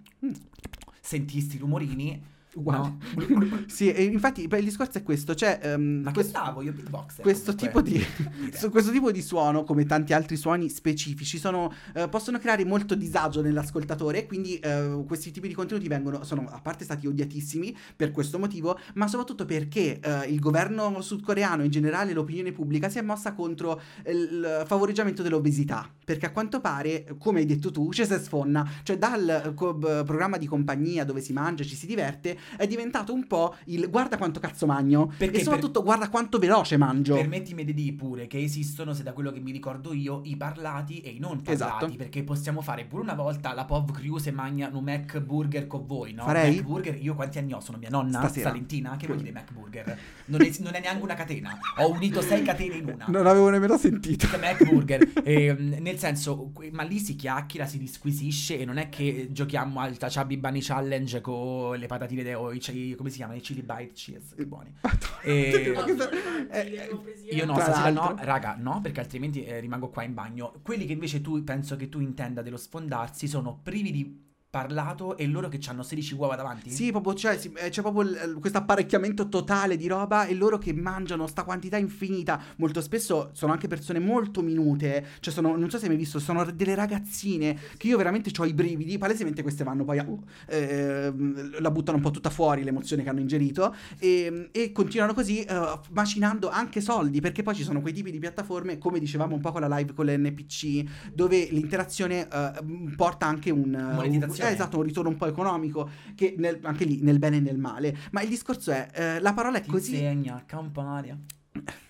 [0.99, 2.93] sentirsi i rumorini, Uguale.
[3.27, 3.63] No?
[3.67, 5.59] sì, infatti beh, il discorso è questo, cioè...
[5.61, 7.21] ehm, Ma questo- stavo io beatboxer.
[7.21, 8.01] questo tipo, di,
[8.53, 12.95] su- questo tipo di suono, come tanti altri suoni specifici, sono, eh, possono creare molto
[12.95, 14.19] disagio nell'ascoltatore.
[14.19, 18.39] e Quindi eh, questi tipi di contenuti vengono, sono a parte stati odiatissimi per questo
[18.39, 23.01] motivo, ma soprattutto perché eh, il governo sudcoreano e in generale l'opinione pubblica si è
[23.01, 25.89] mossa contro il favoreggiamento dell'obesità.
[26.05, 28.65] Perché a quanto pare, come hai detto tu, ci si sfonna.
[28.83, 33.27] Cioè, dal co- programma di compagnia dove si mangia ci si diverte, è diventato un
[33.27, 35.11] po' il guarda quanto cazzo magno.
[35.17, 37.15] Perché e soprattutto guarda quanto veloce mangio.
[37.15, 41.01] Permettimi di dire pure che esistono, se da quello che mi ricordo io, i parlati
[41.01, 41.53] e i non parlati.
[41.53, 41.93] Esatto.
[41.95, 45.85] Perché possiamo fare pure una volta la POV crew se magna un Mac Burger con
[45.85, 46.23] voi, no?
[46.23, 46.55] Farei.
[46.55, 47.59] Mac Burger, io quanti anni ho?
[47.59, 48.49] Sono mia nonna, Stasera.
[48.49, 48.95] Salentina.
[48.97, 49.97] Che vuol dire Mac Burger?
[50.25, 51.57] Non è, non è neanche una catena.
[51.77, 53.05] Ho unito sei catene in una.
[53.07, 54.27] Non avevo nemmeno sentito.
[54.39, 55.11] Mac Burger.
[55.23, 59.97] Ehm, nel senso, ma lì si chiacchiera, si disquisisce e non è che giochiamo al
[59.97, 63.33] Chubby Bunny Challenge con le patatine de- o i, come si chiama?
[63.35, 64.73] I chili bite cheese, che buoni.
[65.25, 66.89] E- Ma che- eh,
[67.31, 70.53] io no, stasera no, raga, no, perché altrimenti eh, rimango qua in bagno.
[70.61, 74.23] Quelli che invece tu penso che tu intenda dello sfondarsi sono privi di
[74.55, 76.69] parlato e loro che hanno 16 uova davanti.
[76.69, 80.57] Sì, proprio cioè, sì, eh, c'è proprio il- questo apparecchiamento totale di roba e loro
[80.57, 82.41] che mangiano sta quantità infinita.
[82.57, 85.05] Molto spesso sono anche persone molto minute.
[85.19, 88.45] Cioè, sono, non so se hai mai visto, sono delle ragazzine che io veramente ho
[88.45, 88.97] i brividi.
[88.97, 90.05] Palesemente queste vanno poi a.
[90.47, 93.75] ehm, la buttano un po' tutta fuori l'emozione che hanno ingerito.
[93.99, 97.19] E, e continuano così, eh, macinando anche soldi.
[97.19, 99.93] Perché poi ci sono quei tipi di piattaforme, come dicevamo un po' con la live
[99.93, 102.51] con l'NPC, dove l'interazione eh,
[102.95, 103.73] porta anche un.
[103.73, 104.44] eh, Monetizzazione.
[104.47, 107.39] Un- eh, esatto, un ritorno un po' economico che nel- anche lì nel bene e
[107.41, 107.95] nel male.
[108.11, 109.91] Ma il discorso è, eh, la parola è Ti così...
[109.93, 111.17] insegna Campania.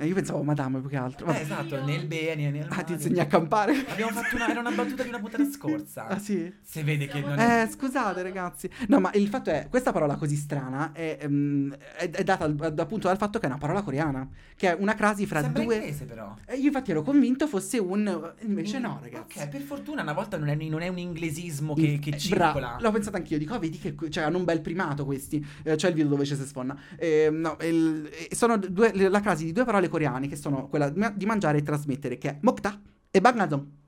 [0.00, 1.26] Eh, io pensavo madame più che altro.
[1.26, 1.40] Eh, Vabbè.
[1.42, 2.92] esatto, nel bene nel Ah, ti male.
[2.94, 3.84] insegni a campare?
[3.86, 6.06] Abbiamo fatto una, era una battuta di una puntata scorsa.
[6.06, 6.50] Ah sì?
[6.62, 7.64] Se vede che non è...
[7.64, 8.70] Eh, scusate ragazzi.
[8.88, 13.08] No, ma il fatto è, questa parola così strana è, ehm, è- è data appunto
[13.08, 14.26] dal fatto che è una parola coreana,
[14.56, 15.74] che è una crasi fra Sembra due...
[15.74, 16.34] inglese però.
[16.46, 18.32] Eh, io infatti ero convinto fosse un...
[18.40, 19.38] Invece no, ragazzi.
[19.38, 22.52] Ok, per fortuna una volta non è, non è un inglesismo che, che Eh, circola.
[22.52, 23.36] bra- l'ho pensato anch'io.
[23.36, 25.46] Dico, oh, vedi che cioè, hanno un bel primato questi.
[25.62, 26.74] Eh, c'è il video dove ci si sfonna.
[26.96, 30.88] Ehm, no, il- eh, sono due, la crasi di due parole coreane che sono quella
[30.88, 32.80] di ma- di mangiare e trasmettere, che è Mokta
[33.10, 33.78] e Bagnadon.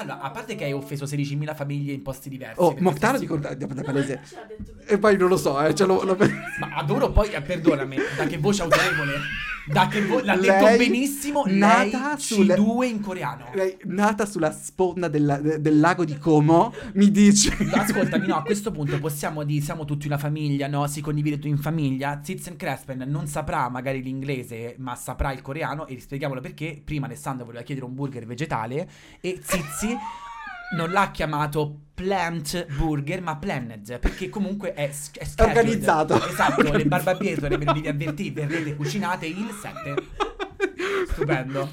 [0.00, 2.60] Allora, a parte che hai offeso 16.000 famiglie in posti diversi.
[2.60, 4.14] Oh, Mokta lo dico da, palese.
[4.20, 6.16] ma ci ha detto che- E poi non lo so, eh, ce l'ho- l'ho-
[6.60, 9.12] Ma adoro poi, eh, perdonami, da che voce autorevole.
[9.70, 11.42] Da che vo- l'ha detto Lei, benissimo.
[11.46, 13.50] nata lei sul- C2 in coreano.
[13.54, 17.54] Lei, nata sulla sponda della- de- del lago di Como, mi dice...
[17.72, 20.86] Ascoltami, no, a questo punto possiamo dire, siamo tutti una famiglia, no?
[20.86, 22.20] Si condivide tutto in famiglia.
[22.22, 27.44] Zitzen Crespen non saprà magari l'inglese, ma saprà il coreano e spieghiamolo perché prima Alessandro
[27.44, 28.88] voleva chiedere un burger vegetale
[29.20, 29.96] e Zizi
[30.76, 35.56] non l'ha chiamato plant burger, ma planet, perché comunque è, s- è scheduled.
[35.56, 36.28] Organizzato.
[36.28, 39.94] Esatto, le barbabietole le devi avvertire, verrete cucinate il 7.
[41.10, 41.68] Stupendo.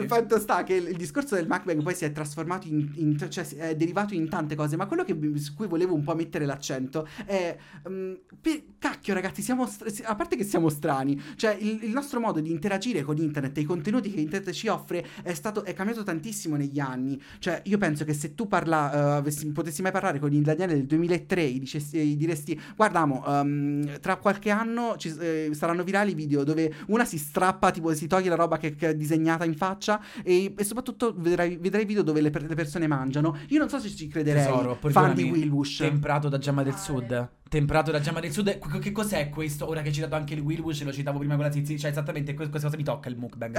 [0.00, 3.46] Il fatto sta che il, discorso del MacBook poi si è trasformato in, in- cioè
[3.56, 7.06] è derivato in tante cose, ma quello che, su cui volevo un po' mettere l'accento
[7.26, 7.56] è
[7.88, 9.68] mm, per- cacchio ragazzi, siamo
[10.04, 13.60] a parte che siamo strani, cioè il, il nostro modo di interagire con internet e
[13.62, 17.20] i contenuti che internet ci offre è stato è cambiato tantissimo negli anni.
[17.38, 20.74] Cioè, io penso che se tu parla, eh, avessi- potessi mai parlare con il Daniele
[20.74, 25.82] del 2003, gli dicessi, gli diresti "Guarda, amo, ehm, tra qualche anno ci, eh, saranno
[25.84, 29.44] virali video dove una si strappa, tipo si toglie la roba che, che è disegnata
[29.44, 33.36] in faccia e, e soprattutto vedrai, vedrai video dove le, le persone mangiano.
[33.48, 35.78] Io non so se ci crederei, Tesoro, fan di perdonami, Willbush.
[35.78, 36.74] Temprato da Gemma del.
[36.76, 37.28] Sud.
[37.48, 38.58] Temprato da Gemma del Sud.
[38.78, 39.68] Che cos'è questo?
[39.68, 41.78] Ora che hai citato anche il Willbush, lo citavo prima con la Zizi.
[41.78, 43.56] Cioè, esattamente que- questa cosa mi tocca il mukbang.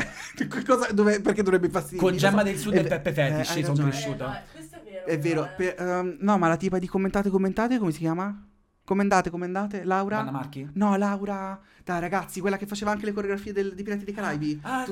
[0.66, 2.00] Cosa- dove- perché dovrebbe fastidio?
[2.02, 3.90] Con Gemma del Sud e Peppe Fetish, hai sono ragione.
[3.90, 4.24] cresciuto.
[4.24, 5.06] Eh, no, questo è vero.
[5.06, 5.50] È vero, eh.
[5.58, 8.46] per- ehm, no, ma la tipa di commentate, commentate, come si chiama?
[8.92, 10.18] Commendate, commendate, Laura?
[10.18, 10.68] Vanna Marchi?
[10.74, 11.58] No, Laura.
[11.82, 14.60] Dai, ragazzi, quella che faceva anche le coreografie del- dei Pirati dei Caraibi.
[14.64, 14.86] Ah.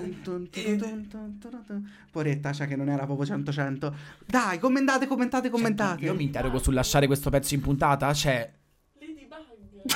[2.09, 3.93] Poretta, cioè che non era proprio 100-100.
[4.25, 5.99] Dai, commentate, commentate, commentate.
[5.99, 8.09] Cioè, io mi interrogo sul lasciare questo pezzo in puntata.
[8.13, 8.49] C'è
[8.99, 9.91] Ladybug.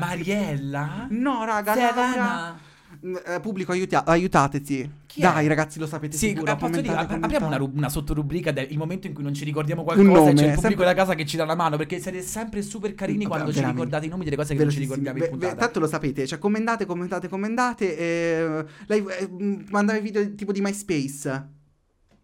[0.00, 1.06] Mariella.
[1.10, 1.94] No, raga, Laura.
[1.94, 2.58] Serena.
[3.04, 4.90] Mm, eh, pubblico, aiutia- aiutateci.
[5.16, 5.48] Chi Dai, è?
[5.48, 6.52] ragazzi, lo sapete Sì, sicuro.
[6.52, 7.56] eh, posso dire, ap- apriamo una, commentate.
[7.56, 10.42] ru- una sottorubrica del il momento in cui non ci ricordiamo qualcosa nome, e c'è
[10.44, 13.20] il pubblico sempre- da casa che ci dà la mano perché siete sempre super carini
[13.24, 13.82] Vabbè, quando ci veramente.
[13.82, 15.56] ricordate i nomi delle cose che non ci ricordiamo in Beh, beh, puntata.
[15.56, 17.96] tanto lo sapete, cioè commentate, commentate, commentate.
[17.96, 18.64] E...
[18.88, 21.48] Lei eh, mh, mandava i video tipo di MySpace.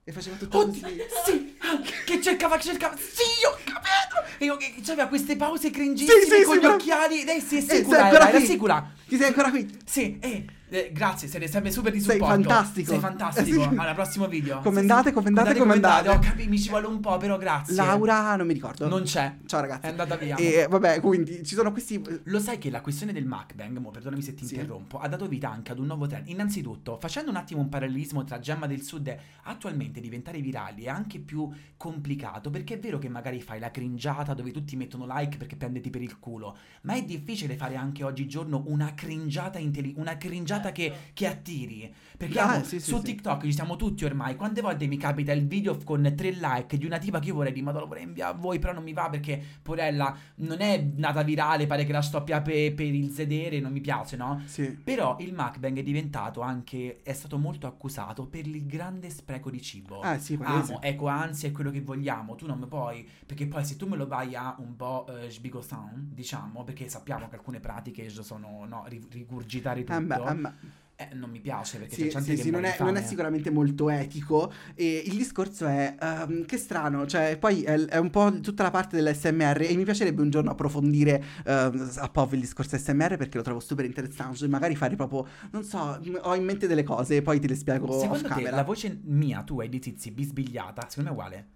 [0.05, 0.97] E faceva tutto Oddio, così.
[1.25, 4.37] sì, ah, che cercava, che cercava, sì, ho capito.
[4.39, 7.25] E io, che c'aveva queste pause cringissime Sì, sì, con sì, gli però- occhiali.
[7.25, 8.45] Lei si è Eh, sicura, era qui?
[8.45, 8.93] sicura.
[9.09, 9.79] Ti sei ancora qui?
[9.87, 12.35] Sì, e Eh, grazie, siete sempre super di Sei supporto.
[12.49, 12.91] fantastico.
[12.93, 13.63] Sei fantastico.
[13.69, 13.77] Sì.
[13.77, 14.61] Al prossimo video.
[14.61, 16.09] Commentate, Sì, commentate, commentate.
[16.09, 17.75] Ho capito, mi ci vuole un po', però grazie.
[17.75, 18.89] Laura, non mi ricordo.
[18.89, 19.37] Non c'è.
[19.45, 19.85] Ciao ragazzi.
[19.85, 20.35] È andata via.
[20.37, 22.03] E vabbè, quindi ci sono questi.
[22.25, 24.55] Lo sai che la questione del mukbang, mo perdonami se ti Sì.
[24.55, 26.29] interrompo, ha dato vita anche ad un nuovo trend.
[26.29, 30.89] Innanzitutto, facendo un attimo un parallelismo tra Gemma del Sud e attualmente diventare virali è
[30.89, 35.37] anche più complicato perché è vero che magari fai la cringiata dove tutti mettono like
[35.37, 40.17] perché prendeti per il culo, ma è difficile fare anche oggigiorno una cringiata intelli- una
[40.17, 41.93] cringiata che, che attiri.
[42.17, 43.03] Perché Ah, amo, sì, su sì.
[43.03, 44.37] TikTok ci siamo tutti ormai.
[44.37, 47.53] Quante volte mi capita il video con tre like di una tipa che io vorrei
[47.53, 50.79] dire, ma lo vorrei inviare a voi, però non mi va perché, porella, non è
[50.95, 54.41] nata virale, pare che la sto a pe- per il sedere, non mi piace, no?
[54.45, 54.69] Sì.
[54.85, 59.61] Però il mukbang è diventato anche, è stato molto accusato per il grande spreco di
[59.61, 60.01] cibo.
[60.01, 60.73] Ah, sì, palese.
[60.75, 62.37] Amo, eco, ansia è quello che vogliamo.
[62.37, 63.09] Tu non mi puoi.
[63.27, 67.29] Perché poi se tu me lo vai a un po' eh, sbigosan, diciamo, perché sappiamo
[67.29, 69.93] che alcune pratiche sono no, ri- rigurgitare tutto.
[69.93, 70.52] Ah, ah, beh.
[70.97, 73.03] Eh, non mi piace perché Sì, c'è gente sì, che sì, non, è, non è
[73.03, 74.53] sicuramente molto etico.
[74.75, 78.71] E il discorso è ehm, che strano, cioè, poi è, è un po' tutta la
[78.71, 79.63] parte dell'SMR.
[79.63, 83.59] E mi piacerebbe un giorno approfondire ehm, a POV il discorso SMR perché lo trovo
[83.61, 84.47] super interessante.
[84.49, 87.57] Magari fare proprio, non so, m- ho in mente delle cose e poi te le
[87.57, 88.57] spiego off Secondo te camera.
[88.57, 91.47] la voce mia, tu hai di Tizi bisbigliata, secondo me è uguale.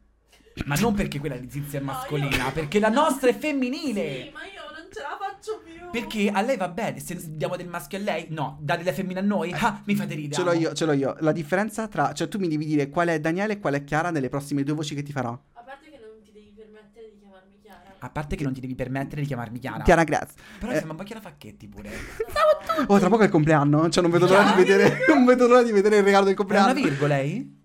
[0.66, 4.24] Ma non perché quella di Tizi è No, mascolina, io- perché la nostra è femminile.
[4.24, 4.65] Sì, ma io non
[4.96, 5.90] ce la faccio più.
[5.90, 9.20] Perché a lei va bene, se diamo del maschio a lei, no, date della femmina
[9.20, 10.34] a noi, ah, mi fate ridere.
[10.34, 11.16] Ce l'ho io, ce l'ho io.
[11.20, 14.10] La differenza tra, cioè, tu mi devi dire qual è Daniele e qual è Chiara
[14.10, 15.30] nelle prossime due voci che ti farò.
[15.32, 17.82] A parte che non ti devi permettere di chiamarmi Chiara.
[17.98, 19.82] A parte che non ti devi permettere di chiamarmi Chiara.
[19.82, 20.32] Chiara Graz.
[20.58, 20.74] Però Eh.
[20.76, 21.90] sembra un po' Chiara Facchetti pure.
[22.88, 23.88] Oh, tra poco è il compleanno.
[23.88, 24.98] Cioè, non vedo l'ora di vedere.
[25.08, 26.74] Non vedo l'ora di vedere il regalo del È una compleanno.
[26.88, 27.55] virgola lei?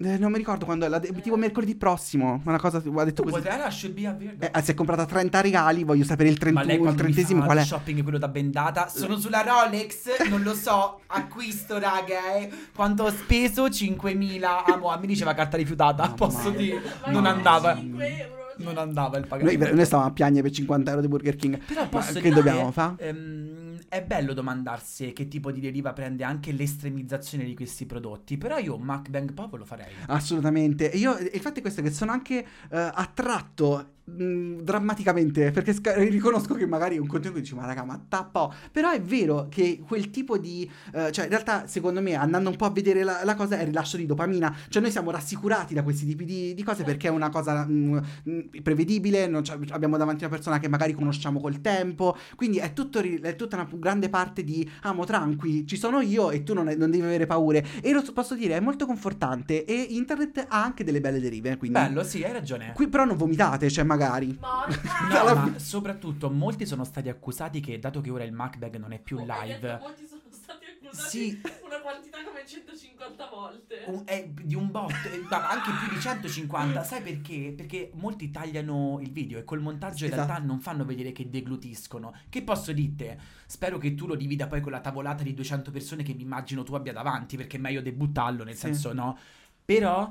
[0.00, 0.86] Eh, non mi ricordo quando.
[0.86, 2.40] La, tipo mercoledì prossimo.
[2.44, 2.76] Una cosa.
[2.78, 3.42] Ha detto Tu così.
[3.42, 4.50] potrai la should be a virgola.
[4.52, 5.82] Eh, si è comprata 30 regali.
[5.82, 7.60] Voglio sapere il, Ma 31, lei il quando mi trentesimo qual è.
[7.60, 12.48] lo shopping quello da bendata Sono sulla Rolex Non lo so Acquisto raga eh.
[12.72, 14.40] Quanto ho speso 5.000
[14.72, 18.36] Amo me diceva carta rifiutata Mamma Posso dire Ma Non no, andava 5 euro.
[18.56, 18.64] cioè.
[18.64, 21.58] Non andava il Noi, pagamento noi stavamo a piangere per 50 euro di Burger King.
[21.64, 22.94] Però Ma posso che dire dobbiamo fa?
[22.98, 23.57] ehm,
[23.88, 28.74] È bello domandarsi Che tipo di deriva prende anche l'estremizzazione di questi prodotti Però io
[28.74, 30.86] un mukbang pop lo farei Assolutamente.
[30.86, 32.38] Io, il fatto è questo: che sono anche
[32.70, 33.94] eh, attratto.
[34.16, 38.90] Mh, drammaticamente perché sca- riconosco che magari un contenuto dici ma raga ma tappa però
[38.90, 42.64] è vero che quel tipo di eh, cioè in realtà secondo me andando un po'
[42.64, 44.54] a vedere la, la cosa è il rilascio di dopamina.
[44.68, 48.02] Cioè noi siamo rassicurati da questi tipi di, di cose perché è una cosa mh,
[48.24, 49.24] mh, prevedibile
[49.70, 52.16] abbiamo davanti una persona che magari conosciamo col tempo.
[52.36, 56.42] Quindi è, tutto, è tutta una grande parte di amo tranqui ci sono io e
[56.42, 59.74] tu non, non devi avere paure e lo so- posso dire è molto confortante e
[59.90, 62.72] internet ha anche delle belle derive quindi Bello sì hai ragione.
[62.74, 63.97] Qui però non vomitate, cioè magari.
[64.40, 64.66] Ma
[65.08, 68.98] No, ma soprattutto molti sono stati accusati che dato che ora il mukbang non è
[69.00, 71.40] più Oh, hai detto live Molti sono stati accusati Sì.
[71.64, 73.84] una quantità come 150 volte.
[73.86, 76.82] un- è di un bot, eh, anche più di 150.
[76.84, 77.52] Sai perché?
[77.56, 80.26] Perché molti tagliano il video e col montaggio in Esatto.
[80.28, 82.14] realtà non fanno vedere che deglutiscono.
[82.28, 83.18] Che posso dirte?
[83.46, 86.62] Spero che tu lo divida poi con la tavolata di 200 persone che mi immagino
[86.62, 88.60] tu abbia davanti, perché è meglio debuttarlo, nel Sì.
[88.60, 89.18] senso no.
[89.64, 90.10] Però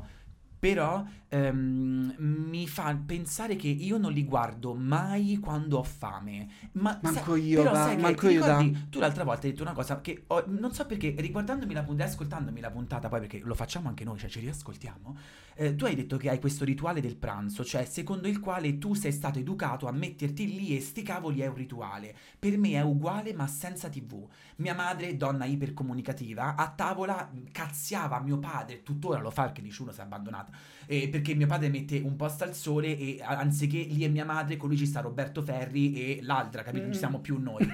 [0.60, 6.48] però ehm, mi fa pensare che io non li guardo mai quando ho fame.
[6.74, 8.58] Ma Manco sai- io, però va, sai che manco io, da.
[8.60, 11.84] ricordi- tu l'altra volta hai detto una cosa che ho- non so perché, riguardandomi la
[11.84, 15.18] puntata, ascoltandomi la puntata, poi perché lo facciamo anche noi, cioè ci riascoltiamo.
[15.60, 18.94] eh, tu hai detto che hai questo rituale del pranzo, cioè secondo il quale tu
[18.94, 22.16] sei stato educato a metterti lì e sti cavoli è un rituale.
[22.38, 24.24] Per me è uguale ma senza tv.
[24.58, 29.92] Mia madre, donna ipercomunicativa, a tavola cazziava mio padre, tuttora lo fa perché dice uno
[29.92, 30.47] si è abbandonato,
[30.86, 34.58] eh, perché mio padre mette un posto al sole e anziché lì e mia madre,
[34.58, 36.84] con lui ci sta Roberto Ferri e l'altra, capito?
[36.84, 37.02] Non ci Mm.
[37.02, 37.68] siamo più noi.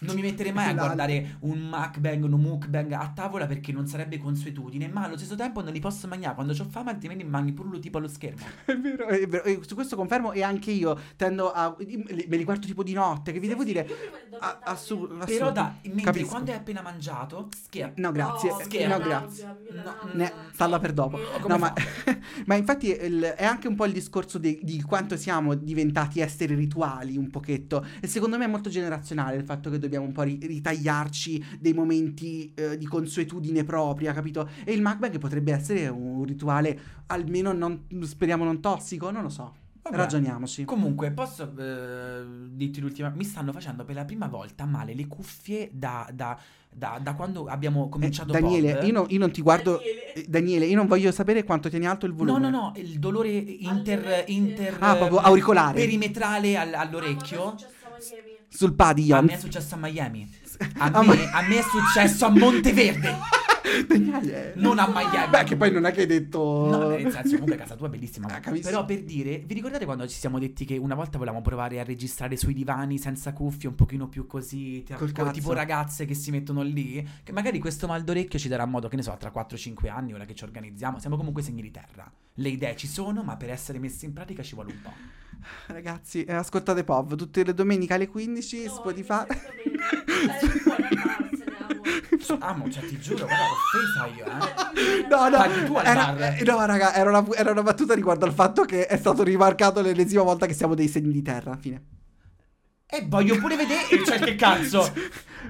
[0.00, 0.84] Non mi metterei mai a L'altra.
[0.94, 5.62] guardare un mukbang, un mukbang a tavola perché non sarebbe consuetudine, ma allo stesso tempo
[5.62, 8.44] non li posso mangiare quando ho fame, altrimenti mangi pure lo tipo allo schermo.
[8.66, 9.44] È vero, è vero.
[9.44, 11.74] E su questo confermo e anche io tendo a...
[11.78, 13.86] Me li guardo tipo di notte, che vi devo dire...
[14.38, 15.50] a- assu- Però assurdo.
[15.50, 16.28] da, mentre Capisco.
[16.28, 17.94] quando hai appena mangiato, scherzo.
[18.00, 18.50] No, grazie.
[18.50, 18.98] No, scherzo.
[18.98, 19.56] no, grazie.
[19.84, 21.18] No, Ne, stalla per dopo.
[21.40, 21.72] Come No, ma,
[22.46, 26.54] ma infatti il- è anche un po' il discorso di, di quanto siamo diventati esseri
[26.54, 27.84] rituali un pochetto.
[28.00, 31.72] E secondo me è molto generazionale il fatto che dobbiamo un po' ri- ritagliarci dei
[31.72, 34.48] momenti eh, di consuetudine propria, capito?
[34.64, 39.54] E il mukbang potrebbe essere un rituale almeno non, speriamo non tossico, non lo so.
[39.82, 39.98] Vabbè.
[39.98, 40.64] Ragioniamoci.
[40.64, 43.08] Comunque, posso eh, dirti l'ultima.
[43.14, 46.36] Mi stanno facendo per la prima volta male le cuffie da, da-
[46.68, 48.84] da- da quando abbiamo Eh, cominciato Daniele, Pod.
[48.84, 49.76] io, non- io non ti guardo...
[49.76, 50.12] Daniele.
[50.14, 52.38] eh, Daniele, io non voglio sapere quanto tieni alto il No, volume.
[52.40, 55.74] no, no, il dolore inter, inter Ah, proprio eh, auricolare.
[55.78, 57.54] perimetrale al- Ah, all'orecchio.
[57.54, 57.74] Miami.
[58.48, 59.24] Sul A padiglion.
[59.24, 60.28] me è successo a Miami.
[60.78, 63.14] A me, a me è successo a Monteverde,
[63.66, 64.52] Eh.
[64.56, 65.30] non a Miami.
[65.30, 66.68] Beh, che poi non è che hai detto...
[66.70, 68.28] No, nel senso, comunque casa tua è bellissima.
[68.28, 68.40] Ah.
[68.40, 71.84] Però per dire, vi ricordate quando ci siamo detti che una volta volevamo provare a
[71.84, 75.32] registrare sui divani senza cuffie, un pochino più così, ti- Col co- cazzo.
[75.32, 77.06] tipo ragazze che si mettono lì?
[77.22, 80.24] Che magari questo mal d'orecchio ci darà modo, che ne so, tra 4-5 anni, ora
[80.24, 82.10] che ci organizziamo, siamo comunque segni di terra.
[82.34, 84.92] Le idee ci sono, ma per essere messe in pratica ci vuole un po'.
[85.66, 89.24] Ragazzi, eh, ascoltate POV tutte le domeniche alle 15, No, Spotify.
[92.40, 95.06] Amo, cioè ti giuro, guarda, offesa io, eh.
[95.08, 98.86] No, no, era, eh, no, raga, era una, era una battuta riguardo al fatto che
[98.86, 101.56] è stato rimarcato l'ennesima volta che siamo dei segni di terra.
[101.56, 101.82] Fine.
[102.88, 104.92] E voglio pure vedere, cioè che cazzo.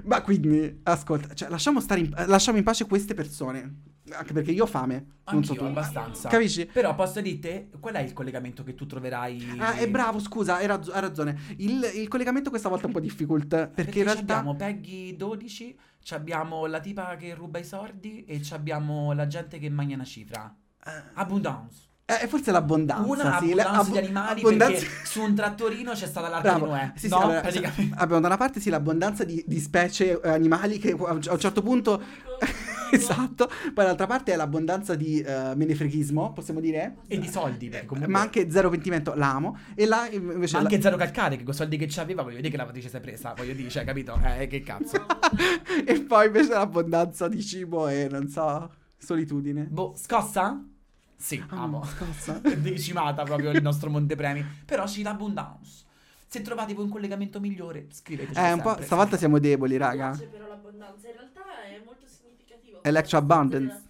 [0.05, 3.95] Ma quindi, ascolta, cioè, lasciamo, stare in, eh, lasciamo in pace queste persone.
[4.13, 5.05] Anche perché io ho fame.
[5.33, 5.71] Non so Anch'io, tu.
[5.71, 6.29] abbastanza.
[6.29, 6.65] Capisci?
[6.65, 9.57] Però posso dirti, qual è il collegamento che tu troverai?
[9.59, 11.37] Ah, è bravo, scusa, hai, hai ragione.
[11.57, 13.49] Il, il collegamento questa volta è un po' difficult.
[13.49, 14.39] Perché, Perché, in realtà.
[14.39, 15.77] abbiamo Peggy 12, ci
[16.15, 20.05] abbiamo la tipa che ruba i soldi e ci abbiamo la gente che mangia una
[20.05, 20.55] cifra.
[21.15, 21.85] Abundance.
[22.09, 23.03] Eh, forse l'abbondanza.
[23.11, 26.59] Una sì, abbondanza di ab- animali abbondanza- perché su un trattorino c'è stata l'arca di
[26.61, 26.73] Bravo.
[26.73, 26.93] Noè.
[26.95, 27.97] Sì, sì, no, allora, praticamente.
[27.99, 31.33] abbiamo da una parte sì l'abbondanza di, di specie eh, animali che a un a
[31.33, 32.01] un certo punto
[32.93, 36.97] esatto, poi dall'altra parte è l'abbondanza di eh, menefreghismo, possiamo dire?
[37.09, 38.13] E di soldi, perché comunque...
[38.13, 39.59] Ma anche zero pentimento, l'amo.
[39.75, 42.37] E là invece Ma la- anche zero calcare, che con i soldi che c'aveva, voglio
[42.37, 44.19] dire che lavatrice si è presa, voglio dire, cioè, capito?
[44.23, 45.05] Eh, che cazzo.
[45.87, 49.65] e poi invece l'abbondanza di cibo e non so, solitudine.
[49.65, 50.63] Boh, scossa?
[51.19, 51.83] Sì, Ah, amo.
[51.85, 52.41] scossa.
[52.57, 54.45] Decimata proprio il nostro montepremi.
[54.67, 55.85] Però c'è l'abbondance.
[56.29, 58.85] Se trovate voi un collegamento migliore, scriveteci Eh, un po', sempre.
[58.85, 60.09] stavolta siamo deboli, Mi raga.
[60.11, 62.26] piace però l'abbondanza, in realtà è molto significativo.
[62.89, 63.83] Electro abundance.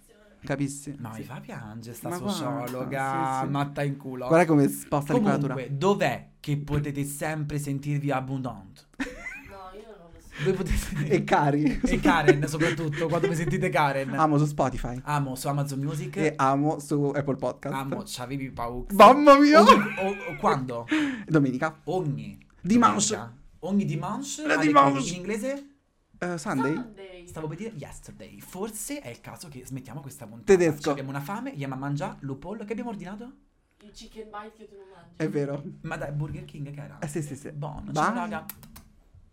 [0.43, 0.95] Capisci?
[0.99, 1.23] Ma mi Sì.
[1.23, 3.51] fa piangere sta Ma sociologa sì, sì.
[3.51, 4.27] matta in culo.
[4.27, 5.53] Guarda come sposta l'inquadratura.
[5.53, 8.87] Comunque, dov'è che potete sempre sentirvi abundant?
[9.49, 10.43] No, io non ho questo.
[10.43, 11.79] Dove potete E cari.
[11.83, 14.13] E Karen soprattutto, quando mi sentite Karen.
[14.17, 14.99] Amo su Spotify.
[15.03, 16.15] Amo su Amazon Music.
[16.17, 17.75] E amo su Apple Podcast.
[17.75, 18.93] Amo, c'avevi paura.
[18.93, 19.61] Mamma mia!
[19.61, 20.85] Ogni- o- o- quando?
[21.27, 21.79] Domenica.
[21.85, 22.37] Ogni.
[22.61, 23.15] Dimanche.
[23.15, 23.35] domenica.
[23.59, 24.45] Ogni dimanche.
[24.45, 25.09] La dimanche.
[25.09, 25.67] In inglese?
[26.19, 26.73] Eh, Sunday?
[26.73, 27.27] Sunday.
[27.27, 28.39] Stavo per dire yesterday.
[28.39, 30.51] Forse è il caso che smettiamo questa puntata.
[30.51, 30.81] Tedesco.
[30.81, 32.63] Ci abbiamo una fame, andiamo a mangiare l'upol.
[32.65, 33.31] Che abbiamo ordinato?
[33.81, 35.15] Il chicken bite che tu non mangi.
[35.15, 35.63] È vero.
[35.81, 36.97] Ma dai, Burger King che era?
[36.99, 37.51] Eh sì, sì, sì.
[37.51, 37.93] Buono.
[37.93, 38.45] Ciao raga.